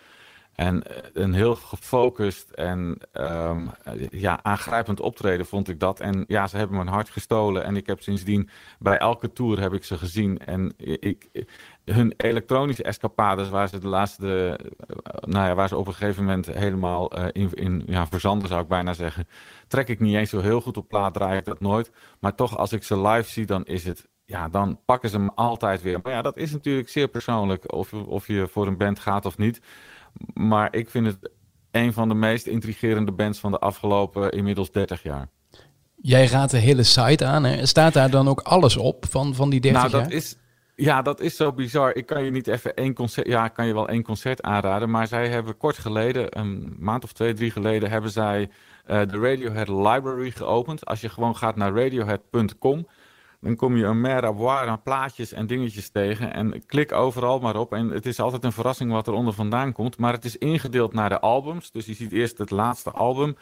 En 0.58 0.74
uh, 0.90 0.96
een 1.12 1.32
heel 1.32 1.54
gefocust 1.54 2.50
en 2.50 2.98
um, 3.12 3.70
ja, 4.10 4.42
aangrijpend 4.42 5.00
optreden 5.00 5.46
vond 5.46 5.68
ik 5.68 5.80
dat. 5.80 6.00
En 6.00 6.24
ja, 6.26 6.46
ze 6.46 6.56
hebben 6.56 6.76
mijn 6.76 6.88
hart 6.88 7.10
gestolen. 7.10 7.64
En 7.64 7.76
ik 7.76 7.86
heb 7.86 8.02
sindsdien 8.02 8.48
bij 8.78 8.98
elke 8.98 9.32
tour 9.32 9.60
heb 9.60 9.72
ik 9.72 9.84
ze 9.84 9.98
gezien. 9.98 10.38
En 10.38 10.74
ik, 10.76 11.46
hun 11.84 12.14
elektronische 12.16 12.82
escapades, 12.82 13.48
waar 13.48 13.68
ze 13.68 13.78
de 13.78 13.88
laatste, 13.88 14.58
nou 15.20 15.46
ja, 15.46 15.54
waar 15.54 15.68
ze 15.68 15.76
op 15.76 15.86
een 15.86 15.94
gegeven 15.94 16.24
moment 16.24 16.46
helemaal 16.46 17.18
uh, 17.18 17.26
in, 17.32 17.52
in 17.54 17.82
ja, 17.86 18.06
verzanden, 18.06 18.48
zou 18.48 18.62
ik 18.62 18.68
bijna 18.68 18.92
zeggen, 18.92 19.28
trek 19.68 19.88
ik 19.88 20.00
niet 20.00 20.14
eens 20.14 20.30
zo 20.30 20.40
heel 20.40 20.60
goed 20.60 20.76
op 20.76 20.88
plaat, 20.88 21.14
draai 21.14 21.38
ik 21.38 21.44
dat 21.44 21.60
nooit. 21.60 21.92
Maar 22.20 22.34
toch, 22.34 22.56
als 22.56 22.72
ik 22.72 22.82
ze 22.82 23.00
live 23.00 23.30
zie, 23.30 23.46
dan 23.46 23.64
is 23.64 23.84
het, 23.84 24.08
ja, 24.24 24.48
dan 24.48 24.80
pakken 24.84 25.10
ze 25.10 25.18
me 25.18 25.30
altijd 25.34 25.82
weer. 25.82 26.00
Maar 26.02 26.12
ja, 26.12 26.22
dat 26.22 26.36
is 26.36 26.52
natuurlijk 26.52 26.88
zeer 26.88 27.08
persoonlijk, 27.08 27.72
of, 27.72 27.92
of 27.92 28.26
je 28.26 28.48
voor 28.48 28.66
een 28.66 28.76
band 28.76 28.98
gaat 28.98 29.26
of 29.26 29.38
niet. 29.38 29.60
Maar 30.34 30.74
ik 30.74 30.90
vind 30.90 31.06
het 31.06 31.30
een 31.70 31.92
van 31.92 32.08
de 32.08 32.14
meest 32.14 32.46
intrigerende 32.46 33.12
bands 33.12 33.38
van 33.38 33.50
de 33.50 33.58
afgelopen 33.58 34.30
inmiddels 34.30 34.70
30 34.70 35.02
jaar. 35.02 35.28
Jij 36.00 36.26
raadt 36.26 36.50
de 36.50 36.58
hele 36.58 36.82
site 36.82 37.24
aan. 37.24 37.44
Hè? 37.44 37.66
Staat 37.66 37.92
daar 37.92 38.10
dan 38.10 38.28
ook 38.28 38.40
alles 38.40 38.76
op 38.76 39.06
van, 39.10 39.34
van 39.34 39.50
die 39.50 39.60
30 39.60 39.82
nou, 39.82 39.94
jaar? 39.94 40.02
Dat 40.02 40.12
is, 40.12 40.36
ja, 40.74 41.02
dat 41.02 41.20
is 41.20 41.36
zo 41.36 41.52
bizar. 41.52 41.94
Ik 41.94 42.06
kan 42.06 42.24
je 42.24 42.30
niet 42.30 42.46
even 42.46 42.74
één 42.74 42.94
concert... 42.94 43.26
Ja, 43.26 43.44
ik 43.44 43.52
kan 43.52 43.66
je 43.66 43.74
wel 43.74 43.88
één 43.88 44.02
concert 44.02 44.42
aanraden. 44.42 44.90
Maar 44.90 45.06
zij 45.06 45.28
hebben 45.28 45.56
kort 45.56 45.78
geleden, 45.78 46.38
een 46.38 46.76
maand 46.78 47.04
of 47.04 47.12
twee, 47.12 47.34
drie 47.34 47.50
geleden... 47.50 47.90
hebben 47.90 48.10
zij 48.10 48.40
uh, 48.40 48.48
de 48.86 49.18
Radiohead 49.18 49.68
Library 49.68 50.30
geopend. 50.30 50.86
Als 50.86 51.00
je 51.00 51.08
gewoon 51.08 51.36
gaat 51.36 51.56
naar 51.56 51.74
radiohead.com... 51.74 52.86
dan 53.40 53.56
kom 53.56 53.76
je 53.76 53.84
een 53.84 54.00
mer 54.00 54.48
aan 54.48 54.82
plaatjes 54.82 55.32
en 55.32 55.46
dingetjes 55.46 55.90
tegen. 55.90 56.32
En 56.32 56.66
klik 56.66 56.92
overal 56.92 57.38
maar 57.38 57.56
op. 57.56 57.72
En 57.72 57.88
het 57.90 58.06
is 58.06 58.20
altijd 58.20 58.44
een 58.44 58.52
verrassing 58.52 58.92
wat 58.92 59.06
er 59.06 59.12
onder 59.12 59.34
vandaan 59.34 59.72
komt. 59.72 59.98
Maar 59.98 60.12
het 60.12 60.24
is 60.24 60.36
ingedeeld 60.36 60.92
naar 60.92 61.08
de 61.08 61.20
albums. 61.20 61.70
Dus 61.70 61.86
je 61.86 61.94
ziet 61.94 62.12
eerst 62.12 62.38
het 62.38 62.50
laatste 62.50 62.90
album, 62.90 63.36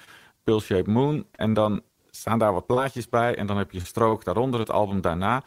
Pill 0.44 0.60
Shape 0.60 0.90
Moon. 0.90 1.26
En 1.32 1.54
dan 1.54 1.82
staan 2.10 2.38
daar 2.38 2.52
wat 2.52 2.66
plaatjes 2.66 3.08
bij. 3.08 3.36
En 3.36 3.46
dan 3.46 3.56
heb 3.56 3.70
je 3.70 3.78
een 3.78 3.86
strook 3.86 4.24
daaronder, 4.24 4.60
het 4.60 4.70
album 4.70 5.00
daarna... 5.00 5.42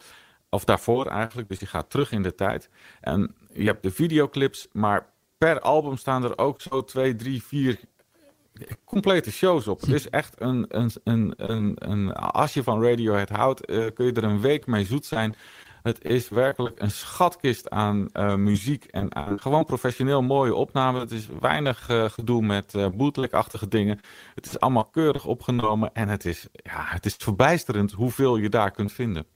Of 0.52 0.64
daarvoor 0.64 1.06
eigenlijk, 1.06 1.48
dus 1.48 1.60
je 1.60 1.66
gaat 1.66 1.90
terug 1.90 2.12
in 2.12 2.22
de 2.22 2.34
tijd. 2.34 2.70
En 3.00 3.34
je 3.52 3.64
hebt 3.64 3.82
de 3.82 3.90
videoclips, 3.90 4.68
maar 4.72 5.12
per 5.38 5.60
album 5.60 5.96
staan 5.96 6.24
er 6.24 6.38
ook 6.38 6.60
zo 6.60 6.84
twee, 6.84 7.16
drie, 7.16 7.42
vier 7.42 7.80
complete 8.84 9.32
shows 9.32 9.68
op. 9.68 9.80
Het 9.80 9.92
is 9.92 10.08
echt 10.08 10.34
een, 10.38 10.64
een, 10.68 10.90
een, 11.04 11.34
een, 11.36 11.74
een 11.78 12.12
als 12.12 12.54
je 12.54 12.62
van 12.62 12.82
Radiohead 12.82 13.28
houdt, 13.28 13.70
uh, 13.70 13.86
kun 13.94 14.06
je 14.06 14.12
er 14.12 14.24
een 14.24 14.40
week 14.40 14.66
mee 14.66 14.84
zoet 14.84 15.06
zijn. 15.06 15.34
Het 15.82 16.04
is 16.04 16.28
werkelijk 16.28 16.80
een 16.80 16.90
schatkist 16.90 17.70
aan 17.70 18.08
uh, 18.12 18.34
muziek 18.34 18.84
en 18.84 19.14
aan 19.14 19.40
gewoon 19.40 19.64
professioneel 19.64 20.22
mooie 20.22 20.54
opnamen. 20.54 21.00
Het 21.00 21.10
is 21.10 21.28
weinig 21.40 21.90
uh, 21.90 22.04
gedoe 22.04 22.42
met 22.42 22.74
bootleg-achtige 22.94 23.68
dingen. 23.68 24.00
Het 24.34 24.46
is 24.46 24.60
allemaal 24.60 24.84
keurig 24.84 25.26
opgenomen 25.26 25.90
en 25.92 26.08
het 26.08 26.24
is, 26.24 26.48
ja, 26.52 26.84
het 26.86 27.06
is 27.06 27.14
verbijsterend 27.14 27.92
hoeveel 27.92 28.36
je 28.36 28.48
daar 28.48 28.70
kunt 28.70 28.92
vinden. 28.92 29.26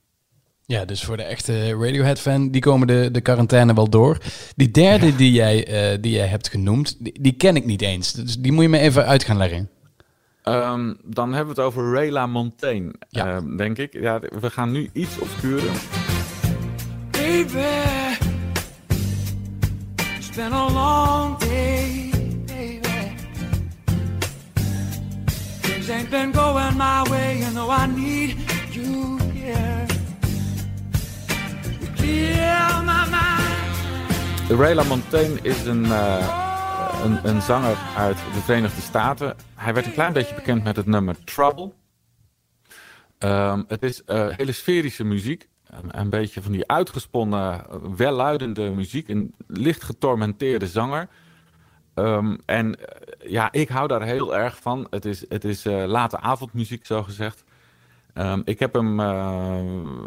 Ja, 0.67 0.85
dus 0.85 1.03
voor 1.03 1.17
de 1.17 1.23
echte 1.23 1.69
Radiohead-fan, 1.69 2.51
die 2.51 2.61
komen 2.61 2.87
de, 2.87 3.09
de 3.11 3.21
quarantaine 3.21 3.73
wel 3.73 3.89
door. 3.89 4.17
Die 4.55 4.71
derde 4.71 5.05
ja. 5.05 5.17
die, 5.17 5.31
jij, 5.31 5.91
uh, 5.93 5.97
die 6.01 6.11
jij 6.11 6.27
hebt 6.27 6.49
genoemd, 6.49 6.95
die, 6.99 7.21
die, 7.21 7.33
ken 7.33 7.55
ik 7.55 7.65
niet 7.65 7.81
eens. 7.81 8.11
Dus 8.11 8.37
die 8.37 8.51
moet 8.51 8.63
je 8.63 8.69
me 8.69 8.79
even 8.79 9.05
uit 9.05 9.23
gaan 9.23 9.37
leggen. 9.37 9.69
Um, 10.43 10.97
dan 11.03 11.33
hebben 11.33 11.55
we 11.55 11.61
het 11.61 11.69
over 11.69 11.93
Rayla 11.93 12.27
Montaigne, 12.27 12.93
ja. 13.09 13.35
uh, 13.35 13.57
denk 13.57 13.77
ik. 13.77 13.93
Ja, 13.93 14.19
we 14.39 14.49
gaan 14.49 14.71
nu 14.71 14.89
iets 14.93 15.19
obscuren. 15.19 15.73
Baby, 17.11 17.57
it's 20.17 20.29
been 20.35 20.53
a 20.53 20.69
long 20.71 21.37
day, 21.37 22.09
baby. 22.45 23.15
Things 25.61 25.89
ain't 25.89 26.09
been 26.09 26.33
going 26.33 26.77
my 26.77 27.09
way, 27.09 27.37
you 27.37 27.51
know 27.51 27.71
I 27.71 27.87
need 27.87 28.35
you. 28.71 29.24
Rayla 34.49 34.83
Montaigne 34.83 35.39
is 35.41 35.65
een, 35.65 35.83
uh, 35.83 37.01
een, 37.03 37.29
een 37.29 37.41
zanger 37.41 37.77
uit 37.97 38.17
de 38.33 38.39
Verenigde 38.39 38.81
Staten. 38.81 39.35
Hij 39.55 39.73
werd 39.73 39.85
een 39.85 39.93
klein 39.93 40.13
beetje 40.13 40.35
bekend 40.35 40.63
met 40.63 40.75
het 40.75 40.85
nummer 40.85 41.23
Trouble. 41.23 41.71
Ehm, 43.17 43.63
het 43.67 43.83
is 43.83 44.01
uh, 44.07 44.27
hele 44.29 44.51
sferische 44.51 45.03
muziek. 45.03 45.47
Een, 45.91 46.09
beetje 46.09 46.41
van 46.41 46.51
die 46.51 46.67
uitgesponnen, 46.67 47.65
welluidende 47.95 48.69
muziek. 48.69 49.09
Een 49.09 49.33
licht 49.47 49.83
getormenteerde 49.83 50.67
zanger. 50.67 51.07
Um, 51.95 52.37
en 52.45 52.79
ja, 53.19 53.51
ik 53.51 53.69
hou 53.69 53.87
daar 53.87 54.03
heel 54.03 54.35
erg 54.35 54.57
van. 54.61 54.87
Het 54.89 55.05
is, 55.05 55.25
het 55.29 55.43
is 55.43 55.63
late 55.63 56.19
avondmuziek, 56.19 56.85
zo 56.85 57.03
gezegd. 57.03 57.43
Um, 58.17 58.41
ik 58.45 58.59
heb 58.59 58.73
hem 58.73 58.99
uh, 58.99 59.59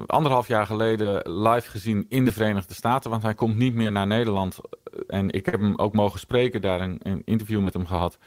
anderhalf 0.06 0.48
jaar 0.48 0.66
geleden 0.66 1.40
live 1.42 1.70
gezien 1.70 2.06
in 2.08 2.24
de 2.24 2.32
Verenigde 2.32 2.74
Staten, 2.74 3.10
want 3.10 3.22
hij 3.22 3.34
komt 3.34 3.56
niet 3.56 3.74
meer 3.74 3.92
naar 3.92 4.06
Nederland. 4.06 4.58
En 5.06 5.30
ik 5.30 5.46
heb 5.46 5.60
hem 5.60 5.76
ook 5.76 5.92
mogen 5.92 6.18
spreken, 6.18 6.60
daar 6.60 6.80
een, 6.80 7.00
een 7.02 7.22
interview 7.24 7.62
met 7.62 7.72
hem 7.72 7.86
gehad. 7.86 8.18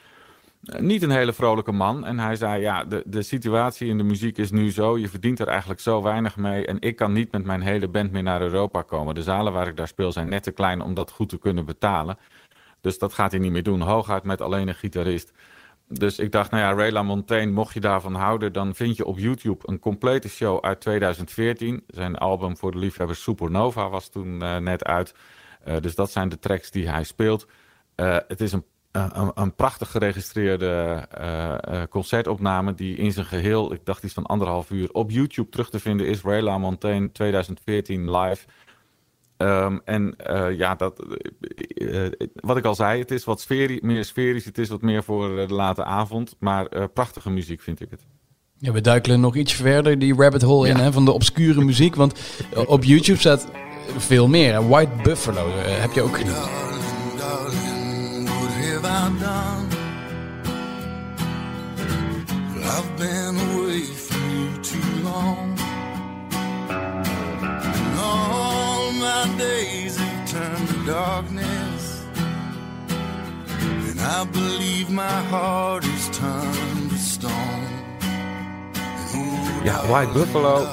Uh, 0.64 0.80
niet 0.80 1.02
een 1.02 1.10
hele 1.10 1.34
vrolijke 1.34 1.72
man. 1.72 2.06
En 2.06 2.20
hij 2.20 2.36
zei, 2.36 2.62
ja, 2.62 2.84
de, 2.84 3.04
de 3.06 3.22
situatie 3.22 3.88
in 3.88 3.98
de 3.98 4.04
muziek 4.04 4.38
is 4.38 4.52
nu 4.52 4.72
zo, 4.72 4.98
je 4.98 5.10
verdient 5.10 5.40
er 5.40 5.48
eigenlijk 5.48 5.80
zo 5.80 6.02
weinig 6.02 6.38
mee. 6.38 6.66
En 6.66 6.78
ik 6.80 6.96
kan 6.96 7.14
niet 7.14 7.32
met 7.32 7.44
mijn 7.44 7.62
hele 7.62 7.88
band 7.88 8.12
meer 8.12 8.24
naar 8.24 8.42
Europa 8.42 8.82
komen. 8.82 9.16
De 9.16 9.24
zalen 9.24 9.54
waar 9.54 9.68
ik 9.68 9.78
daar 9.78 9.88
speel 9.88 10.12
zijn 10.12 10.30
net 10.30 10.44
te 10.44 10.52
klein 10.52 10.82
om 10.82 10.94
dat 10.94 11.12
goed 11.12 11.30
te 11.30 11.38
kunnen 11.38 11.66
betalen. 11.66 12.18
Dus 12.82 13.00
dat 13.00 13.14
gaat 13.14 13.32
hij 13.32 13.40
niet 13.40 13.52
meer 13.52 13.64
doen, 13.64 13.82
hooguit 13.82 14.24
met 14.24 14.42
alleen 14.42 14.68
een 14.68 14.76
gitarist. 14.76 15.34
Dus 15.92 16.20
ik 16.20 16.32
dacht, 16.32 16.52
nou 16.52 16.64
ja, 16.64 16.74
Ray 16.74 16.92
LaMontagne, 16.92 17.52
mocht 17.52 17.74
je 17.74 17.80
daarvan 17.80 18.16
houden... 18.16 18.54
dan 18.54 18.76
vind 18.76 18.98
je 18.98 19.06
op 19.06 19.20
YouTube 19.20 19.68
een 19.68 19.80
complete 19.80 20.30
show 20.30 20.64
uit 20.64 20.82
2014. 20.82 21.84
Zijn 21.88 22.18
album 22.18 22.58
voor 22.58 22.72
de 22.72 22.78
liefhebbers 22.78 23.24
Supernova 23.24 23.90
was 23.90 24.10
toen 24.10 24.44
uh, 24.44 24.58
net 24.58 24.84
uit. 24.84 25.16
Uh, 25.68 25.76
dus 25.80 25.96
dat 25.96 26.12
zijn 26.12 26.30
de 26.30 26.40
tracks 26.40 26.72
die 26.72 26.90
hij 26.90 27.04
speelt. 27.04 27.48
Uh, 27.96 28.18
het 28.28 28.42
is 28.42 28.52
een, 28.52 28.66
een, 28.92 29.32
een 29.34 29.56
prachtig 29.56 29.92
geregistreerde 29.92 31.08
concertopname... 31.90 32.74
die 32.74 32.96
in 32.96 33.12
zijn 33.12 33.26
geheel, 33.26 33.74
ik 33.74 33.86
dacht 33.86 34.04
iets 34.04 34.14
van 34.14 34.26
anderhalf 34.26 34.70
uur... 34.70 34.92
op 34.92 35.12
YouTube 35.12 35.50
terug 35.50 35.70
te 35.70 35.80
vinden 35.80 36.08
is 36.08 36.22
Ray 36.22 36.42
LaMontagne 36.42 37.12
2014 37.12 38.18
live... 38.18 38.46
Um, 39.42 39.82
en 39.86 40.16
uh, 40.30 40.58
ja, 40.58 40.76
dat, 40.76 41.06
uh, 41.74 42.08
wat 42.34 42.58
ik 42.58 42.66
al 42.66 42.76
zei, 42.76 43.00
het 43.00 43.12
is 43.12 43.24
wat 43.24 43.42
sferi 43.42 43.80
meer 43.82 44.06
sferisch, 44.06 44.46
het 44.46 44.58
is 44.58 44.70
wat 44.70 44.82
meer 44.82 45.04
voor 45.04 45.48
de 45.48 45.54
late 45.54 45.84
avond. 45.84 46.36
Maar 46.40 46.68
uh, 46.70 46.84
prachtige 46.94 47.30
muziek 47.30 47.62
vind 47.62 47.82
ik 47.82 47.90
het. 47.90 48.02
Ja, 48.58 48.72
we 48.72 48.82
duikelen 48.82 49.20
nog 49.20 49.36
iets 49.36 49.54
verder 49.54 50.00
die 50.00 50.16
rabbit 50.16 50.42
hole 50.42 50.68
ja. 50.68 50.74
in 50.74 50.80
hè, 50.80 50.92
van 50.92 51.06
de 51.06 51.12
obscure 51.12 51.64
muziek. 51.64 51.96
Want 51.96 52.20
op 52.66 52.84
YouTube 52.84 53.20
staat 53.20 53.48
veel 53.98 54.28
meer. 54.28 54.68
White 54.68 54.92
Buffalo 55.04 55.48
heb 55.56 55.92
je 55.92 56.02
ook 56.02 56.18
gedaan. 56.18 56.81
I 74.04 74.26
believe 74.32 74.90
my 74.90 75.22
heart 75.30 75.84
is 75.84 76.10
to. 76.10 76.52
Ja, 79.64 79.88
White 79.88 80.12
Buffalo. 80.12 80.68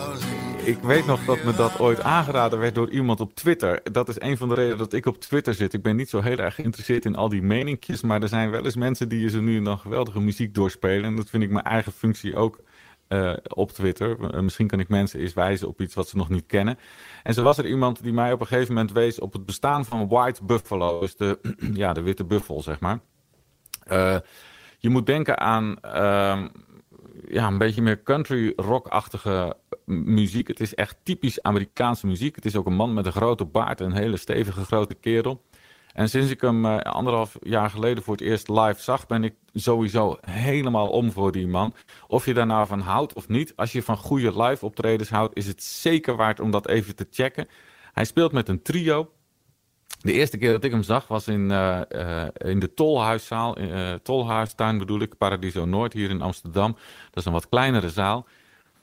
Ik 0.65 0.79
weet 0.83 1.07
nog 1.07 1.25
dat 1.25 1.45
me 1.45 1.55
dat 1.55 1.79
ooit 1.79 2.01
aangeraden 2.01 2.59
werd 2.59 2.75
door 2.75 2.91
iemand 2.91 3.21
op 3.21 3.35
Twitter. 3.35 3.81
Dat 3.93 4.09
is 4.09 4.21
een 4.21 4.37
van 4.37 4.49
de 4.49 4.55
redenen 4.55 4.79
dat 4.79 4.93
ik 4.93 5.07
op 5.07 5.21
Twitter 5.21 5.55
zit. 5.55 5.73
Ik 5.73 5.83
ben 5.83 5.97
niet 5.97 6.09
zo 6.09 6.21
heel 6.21 6.37
erg 6.37 6.55
geïnteresseerd 6.55 7.05
in 7.05 7.17
al 7.17 7.29
die 7.29 7.43
meninkjes. 7.43 8.03
Maar 8.03 8.23
er 8.23 8.29
zijn 8.29 8.51
wel 8.51 8.65
eens 8.65 8.77
mensen 8.77 9.09
die 9.09 9.21
je 9.21 9.31
zo 9.31 9.41
nu 9.41 9.57
en 9.57 9.65
dan 9.65 9.79
geweldige 9.79 10.21
muziek 10.21 10.55
doorspelen. 10.55 11.05
En 11.05 11.17
dat 11.17 11.31
vind 11.31 11.43
ik 11.43 11.51
mijn 11.51 11.65
eigen 11.65 11.93
functie 11.93 12.37
ook 12.37 12.59
uh, 13.09 13.33
op 13.49 13.71
Twitter. 13.71 14.17
Uh, 14.21 14.41
misschien 14.41 14.67
kan 14.67 14.81
ik 14.81 14.89
mensen 14.89 15.21
eens 15.21 15.35
wijzen 15.35 15.69
op 15.69 15.81
iets 15.81 15.95
wat 15.95 16.09
ze 16.09 16.17
nog 16.17 16.29
niet 16.29 16.47
kennen. 16.47 16.79
En 17.23 17.35
zo 17.35 17.43
was 17.43 17.59
er 17.59 17.67
iemand 17.67 18.03
die 18.03 18.13
mij 18.13 18.33
op 18.33 18.41
een 18.41 18.47
gegeven 18.47 18.75
moment 18.75 18.93
wees 18.93 19.21
op 19.21 19.33
het 19.33 19.47
bestaan 19.47 19.85
van 19.85 20.09
White 20.09 20.45
Buffalo. 20.45 21.01
Dus 21.01 21.17
de, 21.17 21.39
ja, 21.73 21.93
de 21.93 22.03
witte 22.03 22.25
buffel, 22.25 22.63
zeg 22.63 22.81
maar. 22.81 22.99
Uh, 23.93 24.17
je 24.79 24.89
moet 24.89 25.07
denken 25.07 25.39
aan 25.39 25.81
ehm, 25.81 26.49
ja, 27.29 27.47
een 27.47 27.59
beetje 27.59 27.83
meer 27.83 28.03
country 28.03 28.53
rock-achtige 28.57 29.57
muziek. 29.85 30.49
Het 30.49 30.61
is 30.61 30.75
echt 30.75 30.97
typisch 31.03 31.43
Amerikaanse 31.43 32.07
muziek. 32.07 32.35
Het 32.35 32.45
is 32.45 32.57
ook 32.57 32.67
een 32.67 32.75
man 32.75 32.95
met 32.95 33.07
een 33.07 33.13
grote 33.13 33.45
baard 33.45 33.81
en 33.81 33.87
een 33.87 33.97
hele 33.97 34.17
stevige 34.17 34.65
grote 34.65 34.95
kerel. 34.95 35.43
En 35.99 36.09
sinds 36.09 36.31
ik 36.31 36.41
hem 36.41 36.65
uh, 36.65 36.77
anderhalf 36.79 37.37
jaar 37.41 37.71
geleden 37.71 38.03
voor 38.03 38.15
het 38.15 38.23
eerst 38.23 38.49
live 38.49 38.83
zag, 38.83 39.07
ben 39.07 39.25
ik 39.25 39.35
sowieso 39.53 40.19
helemaal 40.21 40.89
om 40.89 41.13
voor 41.13 41.33
die 41.33 41.47
man. 41.47 41.75
Of 42.07 42.27
je 42.27 42.35
daar 42.35 42.47
nou 42.47 42.67
van 42.67 42.81
houdt 42.81 43.13
of 43.13 43.29
niet, 43.29 43.53
als 43.57 43.73
je 43.73 43.83
van 43.83 43.97
goede 43.97 44.43
live 44.43 44.65
optredens 44.65 45.11
houdt, 45.11 45.37
is 45.37 45.47
het 45.47 45.63
zeker 45.63 46.17
waard 46.17 46.41
om 46.41 46.51
dat 46.51 46.69
even 46.69 46.97
te 46.97 47.07
checken. 47.11 47.49
Hij 47.93 48.05
speelt 48.05 48.33
met 48.33 48.49
een 48.49 48.63
trio. 48.63 49.11
De 50.01 50.13
eerste 50.13 50.39
keer 50.39 50.53
dat 50.53 50.65
ik 50.65 50.71
hem 50.71 50.83
zag 50.83 51.09
was 51.09 51.29
in, 51.29 51.51
uh, 51.51 51.81
uh, 51.89 52.25
in 52.39 52.59
de 52.59 52.75
Tolhuiszaal, 52.75 53.57
Tolhuistuin 54.03 54.79
bedoel 54.79 55.01
ik, 55.01 55.17
Paradiso 55.17 55.65
Noord 55.65 55.93
hier 55.93 56.11
in 56.11 56.23
Amsterdam. 56.23 56.73
Dat 57.11 57.17
is 57.17 57.25
een 57.25 57.33
wat 57.33 57.49
kleinere 57.49 57.91
zaal. 57.91 58.27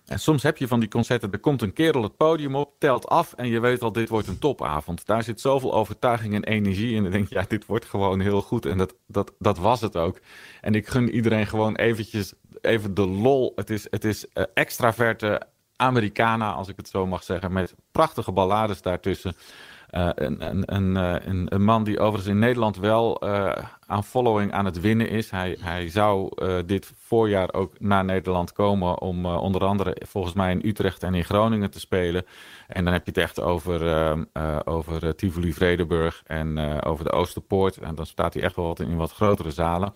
En 0.06 0.20
soms 0.20 0.44
heb 0.44 0.58
je 0.58 0.68
van 0.68 0.80
die 0.80 0.90
concerten, 0.90 1.32
er 1.32 1.40
komt 1.40 1.62
een 1.62 1.74
kerel 1.74 2.04
het 2.04 2.18
podium 2.18 2.56
op, 2.56 2.74
telt 2.80 3.08
af 3.08 3.34
en 3.34 3.48
je 3.48 3.60
weet 3.60 3.82
al, 3.82 3.92
dit 3.92 4.10
wordt 4.10 4.28
een 4.28 4.40
topavond. 4.40 5.06
Daar 5.06 5.24
zit 5.24 5.42
zoveel 5.42 5.74
overtuiging 5.74 6.34
en 6.34 6.44
energie 6.44 6.96
in. 6.96 7.06
En 7.06 7.12
denk 7.12 7.30
je, 7.30 7.36
ja, 7.36 7.46
dit 7.48 7.66
wordt 7.66 7.86
gewoon 7.86 8.20
heel 8.20 8.42
goed. 8.42 8.66
En 8.66 8.78
dat, 8.78 8.96
dat, 9.08 9.34
dat 9.40 9.58
was 9.58 9.82
het 9.82 9.98
ook. 9.98 10.20
En 10.62 10.76
ik 10.76 10.88
gun 10.88 11.10
iedereen 11.10 11.48
gewoon 11.48 11.76
eventjes, 11.76 12.34
even 12.62 12.94
de 12.94 13.08
lol. 13.08 13.52
Het 13.56 13.70
is, 13.70 13.88
het 13.90 14.04
is 14.04 14.26
uh, 14.34 14.44
extraverte 14.54 15.42
Americana, 15.76 16.52
als 16.52 16.68
ik 16.68 16.78
het 16.78 16.90
zo 16.90 17.06
mag 17.06 17.24
zeggen, 17.24 17.54
met 17.54 17.76
prachtige 17.92 18.32
ballades 18.32 18.82
daartussen. 18.82 19.36
Uh, 19.92 20.10
een, 20.16 20.50
een, 20.50 20.96
een, 20.96 21.54
een, 21.54 21.64
man 21.64 21.84
die 21.84 22.00
overigens 22.00 22.34
in 22.34 22.40
Nederland 22.40 22.78
wel 22.78 23.24
uh, 23.24 23.52
aan 23.86 24.04
following 24.04 24.52
aan 24.52 24.66
het 24.66 24.82
winnen 24.82 25.10
is. 25.10 25.30
Hij, 25.30 25.58
hij 25.60 25.90
zou 25.90 26.30
dit 26.66 26.94
voorjaar 26.98 27.54
ook 27.54 27.80
naar 27.80 28.06
Nederland 28.06 28.52
komen 28.52 29.02
om 29.02 29.26
onder 29.26 29.66
andere 29.66 29.98
volgens 30.08 30.34
mij 30.34 30.52
in 30.52 30.68
Utrecht 30.68 31.04
en 31.04 31.14
in 31.14 31.24
Groningen 31.24 31.72
te 31.72 31.80
spelen. 31.80 32.26
En 32.68 32.84
dan 32.84 32.94
heb 32.94 33.06
je 33.06 33.12
het 33.12 33.22
echt 33.22 33.42
over, 33.42 34.18
over 34.64 35.16
Tivoli 35.16 35.54
Vredenburg 35.54 36.22
en 36.26 36.82
over 36.84 37.06
de 37.06 37.12
Oosterpoort. 37.12 37.78
En 37.78 37.96
dan 37.96 38.06
staat 38.06 38.34
hij 38.34 38.44
echt 38.44 38.56
wel 38.56 38.66
wat 38.66 38.80
in 38.80 38.96
wat 38.96 39.12
grotere 39.12 39.52
zalen. 39.52 39.94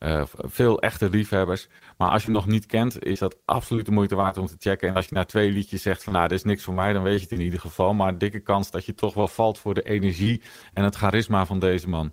Uh, 0.00 0.22
veel 0.34 0.80
echte 0.80 1.10
liefhebbers. 1.10 1.68
Maar 1.96 2.10
als 2.10 2.20
je 2.20 2.26
hem 2.26 2.36
nog 2.36 2.46
niet 2.46 2.66
kent, 2.66 3.04
is 3.04 3.18
dat 3.18 3.36
absoluut 3.44 3.86
de 3.86 3.92
moeite 3.92 4.14
waard 4.14 4.38
om 4.38 4.46
te 4.46 4.56
checken. 4.58 4.88
En 4.88 4.94
als 4.94 5.06
je 5.06 5.14
na 5.14 5.24
twee 5.24 5.50
liedjes 5.50 5.82
zegt 5.82 6.04
van 6.04 6.12
nou, 6.12 6.28
dit 6.28 6.38
is 6.38 6.44
niks 6.44 6.62
voor 6.62 6.74
mij, 6.74 6.92
dan 6.92 7.02
weet 7.02 7.16
je 7.16 7.22
het 7.22 7.38
in 7.38 7.40
ieder 7.40 7.60
geval. 7.60 7.94
Maar 7.94 8.08
een 8.08 8.18
dikke 8.18 8.40
kans 8.40 8.70
dat 8.70 8.84
je 8.84 8.94
toch 8.94 9.14
wel 9.14 9.28
valt 9.28 9.58
voor 9.58 9.74
de 9.74 9.82
energie 9.82 10.42
en 10.72 10.84
het 10.84 10.96
charisma 10.96 11.46
van 11.46 11.58
deze 11.58 11.88
man. 11.88 12.12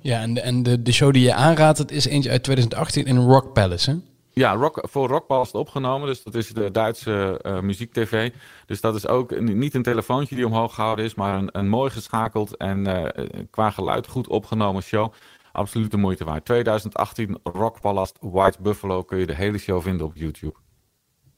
Ja, 0.00 0.20
en, 0.20 0.42
en 0.42 0.62
de, 0.62 0.82
de 0.82 0.92
show 0.92 1.12
die 1.12 1.22
je 1.22 1.34
aanraadt, 1.34 1.78
het 1.78 1.90
is 1.90 2.06
eentje 2.06 2.30
uit 2.30 2.42
2018 2.42 3.04
in 3.06 3.16
Rock 3.16 3.52
Palace, 3.52 3.90
hè? 3.90 3.96
Ja, 4.34 4.52
rock, 4.52 4.86
voor 4.90 5.08
Rock 5.08 5.26
Palace 5.26 5.58
opgenomen. 5.58 6.06
Dus 6.06 6.22
dat 6.22 6.34
is 6.34 6.48
de 6.48 6.70
Duitse 6.70 7.40
uh, 7.42 7.60
muziek-tv. 7.60 8.30
Dus 8.66 8.80
dat 8.80 8.94
is 8.94 9.06
ook 9.06 9.40
niet 9.40 9.74
een 9.74 9.82
telefoontje 9.82 10.34
die 10.34 10.46
omhoog 10.46 10.74
gehouden 10.74 11.04
is, 11.04 11.14
maar 11.14 11.38
een, 11.38 11.48
een 11.52 11.68
mooi 11.68 11.90
geschakeld 11.90 12.56
en 12.56 12.88
uh, 12.88 13.04
qua 13.50 13.70
geluid 13.70 14.06
goed 14.06 14.28
opgenomen 14.28 14.82
show 14.82 15.12
absoluut 15.52 15.90
de 15.90 15.96
moeite 15.96 16.24
waard. 16.24 16.44
2018 16.44 17.38
Rock 17.42 17.80
Palace 17.80 18.12
White 18.20 18.62
Buffalo 18.62 19.02
kun 19.02 19.18
je 19.18 19.26
de 19.26 19.34
hele 19.34 19.58
show 19.58 19.82
vinden 19.82 20.06
op 20.06 20.16
YouTube. 20.16 20.54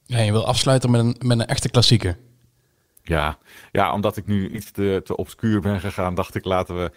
Ja, 0.03 0.19
je 0.19 0.33
wil 0.33 0.47
afsluiten 0.47 0.91
met 0.91 1.01
een, 1.01 1.17
met 1.19 1.39
een 1.39 1.47
echte 1.47 1.71
klassieker. 1.71 2.19
Ja, 3.03 3.39
ja, 3.73 3.93
omdat 3.93 4.17
ik 4.17 4.27
nu 4.27 4.51
iets 4.51 4.71
te, 4.71 5.01
te 5.05 5.17
obscuur 5.17 5.61
ben 5.61 5.81
gegaan, 5.81 6.15
dacht 6.15 6.35
ik 6.35 6.45
laten 6.45 6.77
we 6.77 6.91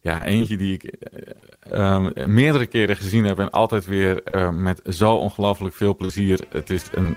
ja, 0.00 0.24
eentje 0.24 0.56
die 0.56 0.74
ik 0.74 0.94
uh, 1.72 2.06
meerdere 2.26 2.66
keren 2.66 2.96
gezien 2.96 3.24
heb 3.24 3.38
en 3.38 3.50
altijd 3.50 3.86
weer 3.86 4.22
uh, 4.34 4.50
met 4.50 4.80
zo 4.84 5.14
ongelooflijk 5.14 5.74
veel 5.74 5.96
plezier. 5.96 6.40
Het 6.48 6.70
is 6.70 6.84
een, 6.92 7.16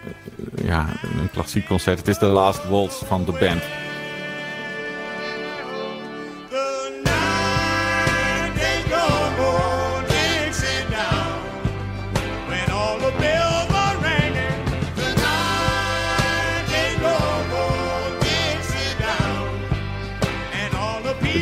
ja, 0.63 0.87
een 1.19 1.29
klassiek 1.31 1.65
concert. 1.65 1.97
Het 1.97 2.07
is 2.07 2.17
de 2.17 2.25
Last 2.25 2.69
Waltz 2.69 3.03
van 3.03 3.25
de 3.25 3.31
band. 3.31 3.82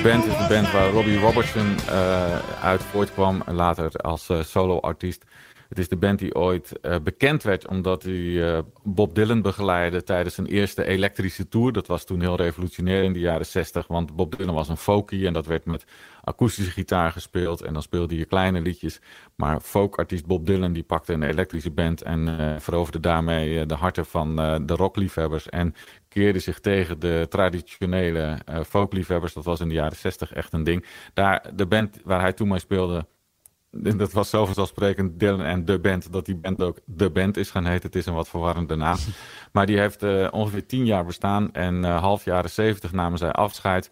Band 0.03 0.25
is 0.25 0.37
de 0.37 0.45
band 0.49 0.71
waar 0.71 0.89
Robbie 0.89 1.19
Robertson 1.19 1.75
uh, 1.89 2.39
uit 2.63 2.81
voortkwam. 2.83 3.43
Later 3.45 3.91
als 3.91 4.29
uh, 4.29 4.43
solo-artiest. 4.43 5.23
Het 5.71 5.79
is 5.79 5.87
de 5.87 5.97
band 5.97 6.19
die 6.19 6.35
ooit 6.35 6.71
uh, 6.81 6.95
bekend 7.03 7.43
werd 7.43 7.67
omdat 7.67 8.03
hij 8.03 8.13
uh, 8.13 8.59
Bob 8.83 9.15
Dylan 9.15 9.41
begeleidde 9.41 10.03
tijdens 10.03 10.35
zijn 10.35 10.47
eerste 10.47 10.83
elektrische 10.83 11.47
tour. 11.47 11.71
Dat 11.71 11.87
was 11.87 12.05
toen 12.05 12.21
heel 12.21 12.35
revolutionair 12.35 13.03
in 13.03 13.13
de 13.13 13.19
jaren 13.19 13.45
60, 13.45 13.87
want 13.87 14.15
Bob 14.15 14.37
Dylan 14.37 14.55
was 14.55 14.69
een 14.69 14.77
folkie 14.77 15.27
en 15.27 15.33
dat 15.33 15.45
werd 15.45 15.65
met 15.65 15.85
akoestische 16.23 16.71
gitaar 16.71 17.11
gespeeld. 17.11 17.61
En 17.61 17.73
dan 17.73 17.81
speelde 17.81 18.17
je 18.17 18.25
kleine 18.25 18.61
liedjes. 18.61 19.01
Maar 19.35 19.59
folkartiest 19.59 20.25
Bob 20.25 20.45
Dylan 20.45 20.73
die 20.73 20.83
pakte 20.83 21.13
een 21.13 21.23
elektrische 21.23 21.71
band 21.71 22.01
en 22.01 22.27
uh, 22.27 22.59
veroverde 22.59 22.99
daarmee 22.99 23.65
de 23.65 23.75
harten 23.75 24.05
van 24.05 24.35
de 24.65 24.75
rockliefhebbers. 24.75 25.49
En 25.49 25.75
keerde 26.07 26.39
zich 26.39 26.59
tegen 26.59 26.99
de 26.99 27.25
traditionele 27.29 28.37
folkliefhebbers. 28.67 29.33
Dat 29.33 29.45
was 29.45 29.59
in 29.59 29.67
de 29.67 29.73
jaren 29.73 29.97
60 29.97 30.33
echt 30.33 30.53
een 30.53 30.63
ding. 30.63 30.85
Daar, 31.13 31.49
de 31.55 31.65
band 31.65 31.99
waar 32.03 32.21
hij 32.21 32.33
toen 32.33 32.47
mee 32.47 32.59
speelde 32.59 33.05
dat 33.71 34.11
was 34.11 34.29
zo 34.29 34.45
vanzelfsprekend 34.45 35.19
Dylan 35.19 35.41
en 35.41 35.65
de 35.65 35.79
band, 35.79 36.11
dat 36.11 36.25
die 36.25 36.35
band 36.35 36.61
ook 36.61 36.77
de 36.85 37.09
band 37.09 37.37
is 37.37 37.49
gaan 37.49 37.65
heten. 37.65 37.85
Het 37.85 37.95
is 37.95 38.05
een 38.05 38.13
wat 38.13 38.29
verwarrende 38.29 38.75
naam. 38.75 38.97
Maar 39.53 39.65
die 39.65 39.79
heeft 39.79 40.03
uh, 40.03 40.27
ongeveer 40.31 40.65
tien 40.65 40.85
jaar 40.85 41.05
bestaan 41.05 41.53
en 41.53 41.75
uh, 41.75 42.01
half 42.01 42.25
jaren 42.25 42.49
zeventig 42.49 42.91
namen 42.91 43.17
zij 43.17 43.31
afscheid. 43.31 43.91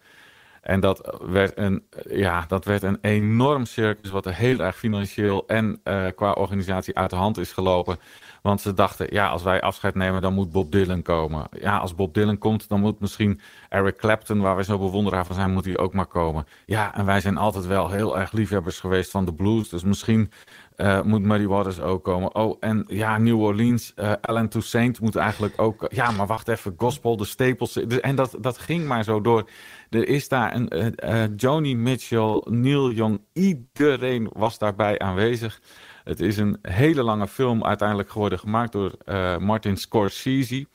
En 0.60 0.80
dat 0.80 1.18
werd 1.26 1.58
een, 1.58 1.84
ja, 2.08 2.44
dat 2.48 2.64
werd 2.64 2.82
een 2.82 2.98
enorm 3.00 3.64
circus, 3.64 4.10
wat 4.10 4.26
er 4.26 4.34
heel 4.34 4.58
erg 4.58 4.76
financieel 4.76 5.46
en 5.46 5.80
uh, 5.84 6.06
qua 6.16 6.32
organisatie 6.32 6.96
uit 6.96 7.10
de 7.10 7.16
hand 7.16 7.38
is 7.38 7.52
gelopen. 7.52 7.98
Want 8.42 8.60
ze 8.60 8.74
dachten, 8.74 9.06
ja, 9.10 9.28
als 9.28 9.42
wij 9.42 9.60
afscheid 9.60 9.94
nemen, 9.94 10.22
dan 10.22 10.34
moet 10.34 10.52
Bob 10.52 10.72
Dylan 10.72 11.02
komen. 11.02 11.48
Ja, 11.60 11.78
als 11.78 11.94
Bob 11.94 12.14
Dylan 12.14 12.38
komt, 12.38 12.68
dan 12.68 12.80
moet 12.80 13.00
misschien 13.00 13.40
Eric 13.68 13.96
Clapton, 13.96 14.40
waar 14.40 14.54
wij 14.54 14.64
zo 14.64 14.78
bewonderaar 14.78 15.26
van 15.26 15.34
zijn, 15.34 15.52
moet 15.52 15.64
hij 15.64 15.78
ook 15.78 15.92
maar 15.92 16.06
komen. 16.06 16.46
Ja, 16.66 16.94
en 16.94 17.04
wij 17.04 17.20
zijn 17.20 17.36
altijd 17.36 17.66
wel 17.66 17.90
heel 17.90 18.18
erg 18.18 18.32
liefhebbers 18.32 18.80
geweest 18.80 19.10
van 19.10 19.24
de 19.24 19.34
blues. 19.34 19.68
Dus 19.68 19.82
misschien 19.82 20.30
uh, 20.76 21.02
moet 21.02 21.22
Muddy 21.22 21.46
Waters 21.46 21.80
ook 21.80 22.04
komen. 22.04 22.34
Oh, 22.34 22.56
en 22.60 22.84
ja, 22.86 23.18
New 23.18 23.40
Orleans, 23.40 23.92
uh, 23.96 24.12
Alan 24.20 24.48
Toussaint 24.48 25.00
moet 25.00 25.16
eigenlijk 25.16 25.54
ook... 25.56 25.86
Ja, 25.88 26.10
maar 26.10 26.26
wacht 26.26 26.48
even, 26.48 26.74
gospel, 26.76 27.16
de 27.16 27.24
stapels. 27.24 27.76
En 27.76 28.14
dat, 28.14 28.36
dat 28.40 28.58
ging 28.58 28.86
maar 28.86 29.04
zo 29.04 29.20
door. 29.20 29.48
Er 29.90 30.08
is 30.08 30.28
daar 30.28 30.54
een 30.54 30.92
uh, 31.04 31.24
Joni 31.36 31.76
Mitchell, 31.76 32.42
Neil 32.44 32.90
Young, 32.90 33.20
iedereen 33.32 34.30
was 34.32 34.58
daarbij 34.58 34.98
aanwezig. 34.98 35.60
Het 36.04 36.20
is 36.20 36.36
een 36.36 36.58
hele 36.62 37.02
lange 37.02 37.28
film 37.28 37.64
uiteindelijk 37.64 38.10
geworden, 38.10 38.38
gemaakt 38.38 38.72
door 38.72 38.92
uh, 39.06 39.36
Martin 39.38 39.76
Scorsese. 39.76 40.66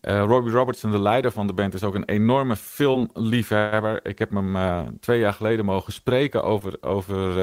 Robbie 0.00 0.52
Robertson, 0.52 0.90
de 0.90 0.98
leider 0.98 1.32
van 1.32 1.46
de 1.46 1.52
band, 1.52 1.74
is 1.74 1.82
ook 1.82 1.94
een 1.94 2.04
enorme 2.04 2.56
filmliefhebber. 2.56 4.06
Ik 4.06 4.18
heb 4.18 4.30
hem 4.30 4.56
twee 5.00 5.18
jaar 5.18 5.32
geleden 5.32 5.64
mogen 5.64 5.92
spreken 5.92 6.44
over, 6.44 6.76
over 6.80 7.38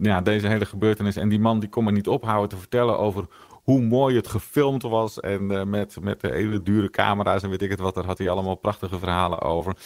ja, 0.00 0.20
deze 0.20 0.46
hele 0.46 0.64
gebeurtenis. 0.64 1.16
En 1.16 1.28
die 1.28 1.40
man 1.40 1.60
die 1.60 1.68
kon 1.68 1.84
me 1.84 1.90
niet 1.90 2.08
ophouden 2.08 2.48
te 2.48 2.56
vertellen 2.56 2.98
over 2.98 3.26
hoe 3.68 3.80
mooi 3.80 4.16
het 4.16 4.28
gefilmd 4.28 4.82
was. 4.82 5.20
En 5.20 5.70
met, 5.70 5.96
met 6.00 6.20
de 6.20 6.28
hele 6.28 6.62
dure 6.62 6.90
camera's 6.90 7.42
en 7.42 7.50
weet 7.50 7.62
ik 7.62 7.70
het 7.70 7.80
wat, 7.80 7.94
daar 7.94 8.04
had 8.04 8.18
hij 8.18 8.30
allemaal 8.30 8.54
prachtige 8.54 8.98
verhalen 8.98 9.40
over. 9.40 9.76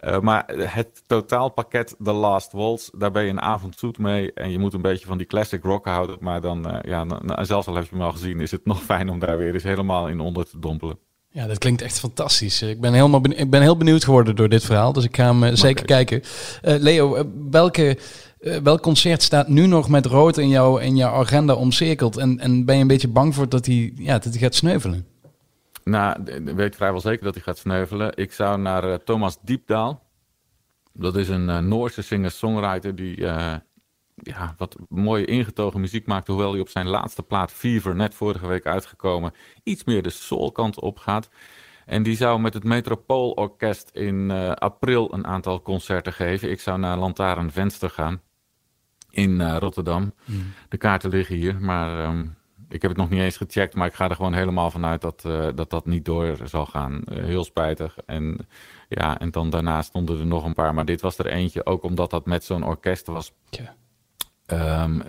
Uh, 0.00 0.20
maar 0.20 0.44
het 0.56 1.02
totaalpakket 1.06 1.94
The 2.02 2.12
Last 2.12 2.52
Waltz, 2.52 2.88
daar 2.98 3.10
ben 3.10 3.24
je 3.24 3.30
een 3.30 3.40
avond 3.40 3.78
zoet 3.78 3.98
mee. 3.98 4.32
En 4.32 4.50
je 4.50 4.58
moet 4.58 4.74
een 4.74 4.82
beetje 4.82 5.06
van 5.06 5.18
die 5.18 5.26
classic 5.26 5.62
rock 5.62 5.86
houden. 5.86 6.16
Maar 6.20 6.40
dan, 6.40 6.68
uh, 6.68 6.78
ja, 6.82 7.06
zelfs 7.44 7.66
al 7.66 7.74
heb 7.74 7.84
je 7.84 7.90
hem 7.90 8.02
al 8.04 8.12
gezien, 8.12 8.40
is 8.40 8.50
het 8.50 8.64
nog 8.72 8.82
fijn 8.82 9.10
om 9.10 9.18
daar 9.18 9.38
weer 9.38 9.54
eens 9.54 9.62
helemaal 9.62 10.08
in 10.08 10.20
onder 10.20 10.44
te 10.44 10.58
dompelen. 10.58 10.98
Ja, 11.28 11.46
dat 11.46 11.58
klinkt 11.58 11.82
echt 11.82 11.98
fantastisch. 11.98 12.62
Ik 12.62 12.80
ben, 12.80 12.92
helemaal 12.92 13.22
ik 13.24 13.50
ben 13.50 13.62
heel 13.62 13.76
benieuwd 13.76 14.04
geworden 14.04 14.36
door 14.36 14.48
dit 14.48 14.64
verhaal. 14.64 14.92
Dus 14.92 15.04
ik 15.04 15.16
ga 15.16 15.24
hem 15.24 15.42
uh, 15.42 15.50
zeker 15.52 15.84
kijken. 15.84 16.22
Leo, 16.62 17.26
welke, 17.50 17.98
welk 18.42 18.80
concert 18.80 19.22
staat 19.22 19.48
nu 19.48 19.66
nog 19.66 19.88
met 19.88 20.06
rood 20.06 20.38
in, 20.38 20.48
jouw 20.48 20.78
in 20.78 20.96
jouw 20.96 21.12
agenda 21.12 21.54
omcirkeld? 21.54 22.16
En, 22.16 22.38
en 22.38 22.64
ben 22.64 22.74
je 22.74 22.80
een 22.80 22.86
beetje 22.86 23.08
bang 23.08 23.34
voor 23.34 23.48
dat 23.48 23.66
hij, 23.66 23.92
ja, 23.96 24.18
dat 24.18 24.36
gaat 24.36 24.54
sneuvelen? 24.54 25.06
Nou, 25.84 26.22
ik 26.24 26.54
weet 26.54 26.76
vrijwel 26.76 27.00
zeker 27.00 27.24
dat 27.24 27.34
hij 27.34 27.42
gaat 27.42 27.58
sneuvelen. 27.58 28.16
Ik 28.16 28.32
zou 28.32 28.58
naar 28.58 28.88
uh, 28.88 28.94
Thomas 28.94 29.36
Diepdaal. 29.42 30.02
Dat 30.92 31.16
is 31.16 31.28
een 31.28 31.48
uh, 31.48 31.58
Noorse 31.58 32.02
singer-songwriter 32.02 32.94
die 32.94 33.20
ja, 34.14 34.54
wat 34.56 34.76
mooie 34.88 35.24
ingetogen 35.24 35.80
muziek 35.80 36.06
maakt. 36.06 36.26
Hoewel 36.26 36.50
hij 36.50 36.60
op 36.60 36.68
zijn 36.68 36.88
laatste 36.88 37.22
plaat 37.22 37.52
Fever, 37.52 37.96
net 37.96 38.14
vorige 38.14 38.46
week 38.46 38.66
uitgekomen, 38.66 39.32
iets 39.62 39.84
meer 39.84 40.02
de 40.02 40.10
soulkant 40.10 40.80
op 40.80 40.98
gaat. 40.98 41.28
En 41.86 42.02
die 42.02 42.16
zou 42.16 42.40
met 42.40 42.54
het 42.54 42.64
Metropoolorkest 42.64 43.90
in 43.92 44.30
april 44.54 45.14
een 45.14 45.26
aantal 45.26 45.62
concerten 45.62 46.12
geven. 46.12 46.50
Ik 46.50 46.60
zou 46.60 46.78
naar 46.78 46.98
Lantaarn 46.98 47.50
Venster 47.50 47.90
gaan 47.90 48.20
in 49.12 49.56
Rotterdam. 49.58 50.12
Mm. 50.24 50.52
De 50.68 50.76
kaarten 50.76 51.10
liggen 51.10 51.36
hier, 51.36 51.60
maar... 51.60 52.04
Um, 52.04 52.36
ik 52.68 52.82
heb 52.82 52.90
het 52.90 53.00
nog 53.00 53.10
niet 53.10 53.20
eens 53.20 53.36
gecheckt, 53.36 53.74
maar 53.74 53.86
ik 53.86 53.94
ga 53.94 54.08
er 54.08 54.16
gewoon 54.16 54.34
helemaal 54.34 54.70
vanuit 54.70 55.00
dat 55.00 55.24
uh, 55.26 55.48
dat, 55.54 55.70
dat 55.70 55.86
niet 55.86 56.04
door 56.04 56.36
zal 56.44 56.66
gaan. 56.66 57.02
Uh, 57.12 57.24
heel 57.24 57.44
spijtig. 57.44 57.96
En, 58.06 58.38
ja, 58.88 59.18
en 59.18 59.30
dan 59.30 59.50
daarna 59.50 59.82
stonden 59.82 60.18
er 60.18 60.26
nog 60.26 60.44
een 60.44 60.54
paar, 60.54 60.74
maar 60.74 60.84
dit 60.84 61.00
was 61.00 61.18
er 61.18 61.26
eentje, 61.26 61.66
ook 61.66 61.82
omdat 61.82 62.10
dat 62.10 62.26
met 62.26 62.44
zo'n 62.44 62.64
orkest 62.64 63.06
was. 63.06 63.32
Ja. 63.50 63.74
Um, 64.52 65.02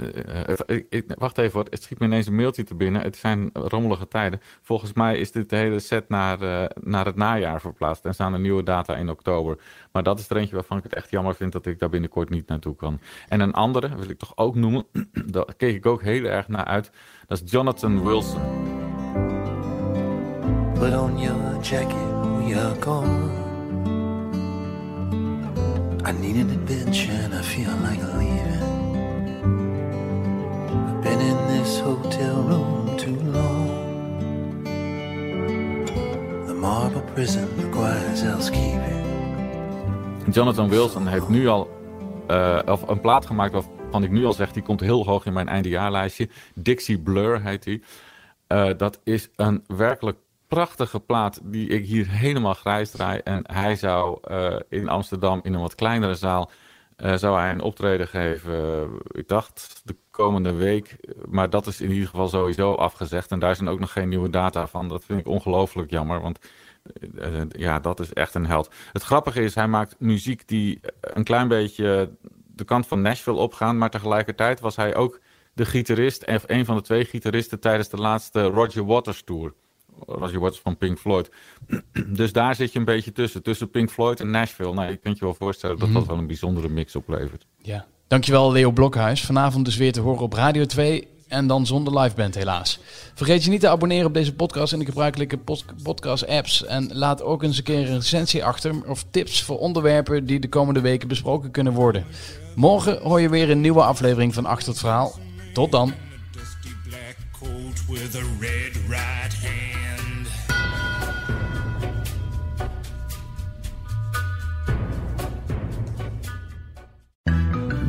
wacht 1.17 1.37
even 1.37 1.53
hoor, 1.53 1.67
het 1.69 1.83
schiet 1.83 1.99
me 1.99 2.05
ineens 2.05 2.27
een 2.27 2.35
mailtje 2.35 2.63
te 2.63 2.75
binnen. 2.75 3.01
Het 3.01 3.15
zijn 3.15 3.49
rommelige 3.53 4.07
tijden. 4.07 4.41
Volgens 4.61 4.93
mij 4.93 5.17
is 5.17 5.31
dit 5.31 5.49
de 5.49 5.55
hele 5.55 5.79
set 5.79 6.09
naar, 6.09 6.41
uh, 6.41 6.65
naar 6.81 7.05
het 7.05 7.15
najaar 7.15 7.61
verplaatst 7.61 8.05
en 8.05 8.13
staan 8.13 8.33
er 8.33 8.39
nieuwe 8.39 8.63
data 8.63 8.95
in 8.95 9.09
oktober. 9.09 9.57
Maar 9.91 10.03
dat 10.03 10.19
is 10.19 10.29
er 10.29 10.37
eentje 10.37 10.55
waarvan 10.55 10.77
ik 10.77 10.83
het 10.83 10.93
echt 10.93 11.09
jammer 11.09 11.35
vind 11.35 11.51
dat 11.51 11.65
ik 11.65 11.79
daar 11.79 11.89
binnenkort 11.89 12.29
niet 12.29 12.47
naartoe 12.47 12.75
kan. 12.75 12.99
En 13.27 13.39
een 13.39 13.53
andere 13.53 13.95
wil 13.95 14.09
ik 14.09 14.17
toch 14.17 14.31
ook 14.35 14.55
noemen, 14.55 14.85
daar 15.31 15.55
keek 15.57 15.75
ik 15.75 15.85
ook 15.85 16.01
heel 16.01 16.23
erg 16.23 16.47
naar 16.47 16.65
uit. 16.65 16.91
Dat 17.27 17.41
is 17.43 17.51
Jonathan 17.51 18.03
Wilson. 18.03 18.41
Put 20.73 20.97
on 20.97 21.19
your 21.19 21.61
jacket, 21.61 21.95
we 22.37 22.55
are 22.55 22.81
gone. 22.81 23.41
I 26.05 26.11
need 26.11 26.35
an 26.35 26.49
adventure 26.49 27.13
and 27.23 27.33
I 27.33 27.41
feel 27.41 27.71
like 27.81 28.01
leaving. 28.17 28.72
Hotel 31.83 32.35
room 32.47 32.97
too 32.97 33.17
long. 33.31 33.67
The 36.45 36.53
marble 36.53 37.01
prison 37.13 37.47
requires 37.57 38.21
housekeeping. 38.21 39.01
Jonathan 40.31 40.69
Wilson 40.69 41.07
heeft 41.07 41.29
nu 41.29 41.47
al 41.47 41.69
uh, 42.27 42.59
of 42.65 42.87
een 42.87 42.99
plaat 42.99 43.25
gemaakt 43.25 43.53
waarvan 43.53 44.03
ik 44.03 44.11
nu 44.11 44.25
al 44.25 44.33
zeg, 44.33 44.51
die 44.51 44.63
komt 44.63 44.79
heel 44.79 45.05
hoog 45.05 45.25
in 45.25 45.33
mijn 45.33 45.47
eindejaarlijstje. 45.47 46.29
Dixie 46.55 46.99
Blur 46.99 47.41
heet 47.41 47.63
die. 47.63 47.83
Uh, 48.47 48.69
dat 48.77 48.99
is 49.03 49.29
een 49.35 49.63
werkelijk 49.67 50.17
prachtige 50.47 50.99
plaat 50.99 51.39
die 51.43 51.67
ik 51.67 51.85
hier 51.85 52.09
helemaal 52.09 52.53
grijs 52.53 52.91
draai. 52.91 53.19
En 53.23 53.43
hij 53.51 53.75
zou 53.75 54.17
uh, 54.31 54.55
in 54.69 54.89
Amsterdam 54.89 55.39
in 55.43 55.53
een 55.53 55.61
wat 55.61 55.75
kleinere 55.75 56.15
zaal 56.15 56.51
zou 57.15 57.39
hij 57.39 57.51
een 57.51 57.61
optreden 57.61 58.07
geven. 58.07 58.89
ik 59.11 59.27
dacht 59.27 59.81
de 59.83 59.95
komende 60.13 60.53
week. 60.53 60.95
Maar 61.29 61.49
dat 61.49 61.67
is 61.67 61.81
in 61.81 61.91
ieder 61.91 62.07
geval 62.07 62.29
sowieso 62.29 62.73
afgezegd. 62.73 63.31
En 63.31 63.39
daar 63.39 63.55
zijn 63.55 63.69
ook 63.69 63.79
nog 63.79 63.91
geen 63.91 64.09
nieuwe 64.09 64.29
data 64.29 64.67
van. 64.67 64.87
Dat 64.87 65.05
vind 65.05 65.19
ik 65.19 65.27
ongelooflijk 65.27 65.89
jammer. 65.89 66.21
Want 66.21 66.39
ja, 67.49 67.79
dat 67.79 67.99
is 67.99 68.13
echt 68.13 68.35
een 68.35 68.45
held. 68.45 68.73
Het 68.91 69.03
grappige 69.03 69.43
is, 69.43 69.55
hij 69.55 69.67
maakt 69.67 69.95
muziek 69.99 70.47
die 70.47 70.79
een 70.99 71.23
klein 71.23 71.47
beetje 71.47 72.15
de 72.55 72.63
kant 72.63 72.87
van 72.87 73.01
Nashville 73.01 73.37
opgaan. 73.37 73.77
Maar 73.77 73.89
tegelijkertijd 73.89 74.59
was 74.59 74.75
hij 74.75 74.95
ook 74.95 75.19
de 75.53 75.65
gitarist, 75.65 76.25
of 76.25 76.43
een 76.47 76.65
van 76.65 76.75
de 76.75 76.81
twee 76.81 77.05
gitaristen 77.05 77.59
tijdens 77.59 77.89
de 77.89 77.97
laatste 77.97 78.43
Roger 78.43 78.85
Waters 78.85 79.23
tour. 79.23 79.53
Roger 80.05 80.39
Waters 80.39 80.61
van 80.61 80.77
Pink 80.77 80.97
Floyd. 80.97 81.31
dus 82.19 82.31
daar 82.31 82.55
zit 82.55 82.73
je 82.73 82.79
een 82.79 82.85
beetje 82.85 83.11
tussen. 83.11 83.43
Tussen 83.43 83.69
Pink 83.69 83.89
Floyd 83.89 84.19
en 84.19 84.29
Nashville. 84.29 84.73
Nou, 84.73 84.89
je 84.89 84.97
kunt 84.97 85.17
je 85.17 85.25
wel 85.25 85.33
voorstellen 85.33 85.79
dat 85.79 85.91
dat 85.91 86.01
mhm. 86.01 86.09
wel 86.09 86.17
een 86.17 86.27
bijzondere 86.27 86.69
mix 86.69 86.95
oplevert. 86.95 87.45
Ja. 87.57 87.87
Dankjewel 88.13 88.51
Leo 88.51 88.71
Blokhuis. 88.71 89.21
Vanavond 89.21 89.65
dus 89.65 89.75
weer 89.75 89.91
te 89.91 89.99
horen 89.99 90.21
op 90.21 90.33
Radio 90.33 90.65
2 90.65 91.07
en 91.27 91.47
dan 91.47 91.65
zonder 91.65 91.99
live 91.99 92.15
band 92.15 92.35
helaas. 92.35 92.79
Vergeet 93.13 93.43
je 93.43 93.49
niet 93.49 93.59
te 93.59 93.69
abonneren 93.69 94.05
op 94.05 94.13
deze 94.13 94.33
podcast 94.33 94.73
in 94.73 94.79
de 94.79 94.85
gebruikelijke 94.85 95.39
podcast 95.83 96.27
apps. 96.27 96.65
En 96.65 96.89
laat 96.95 97.21
ook 97.21 97.43
eens 97.43 97.57
een 97.57 97.63
keer 97.63 97.89
een 97.89 97.95
recensie 97.95 98.45
achter 98.45 98.87
of 98.87 99.05
tips 99.11 99.41
voor 99.41 99.59
onderwerpen 99.59 100.25
die 100.25 100.39
de 100.39 100.49
komende 100.49 100.81
weken 100.81 101.07
besproken 101.07 101.51
kunnen 101.51 101.73
worden. 101.73 102.05
Morgen 102.55 102.99
hoor 103.01 103.21
je 103.21 103.29
weer 103.29 103.49
een 103.49 103.61
nieuwe 103.61 103.83
aflevering 103.83 104.33
van 104.33 104.45
Achter 104.45 104.69
het 104.69 104.79
Verhaal. 104.79 105.19
Tot 105.53 105.71
dan. 105.71 105.93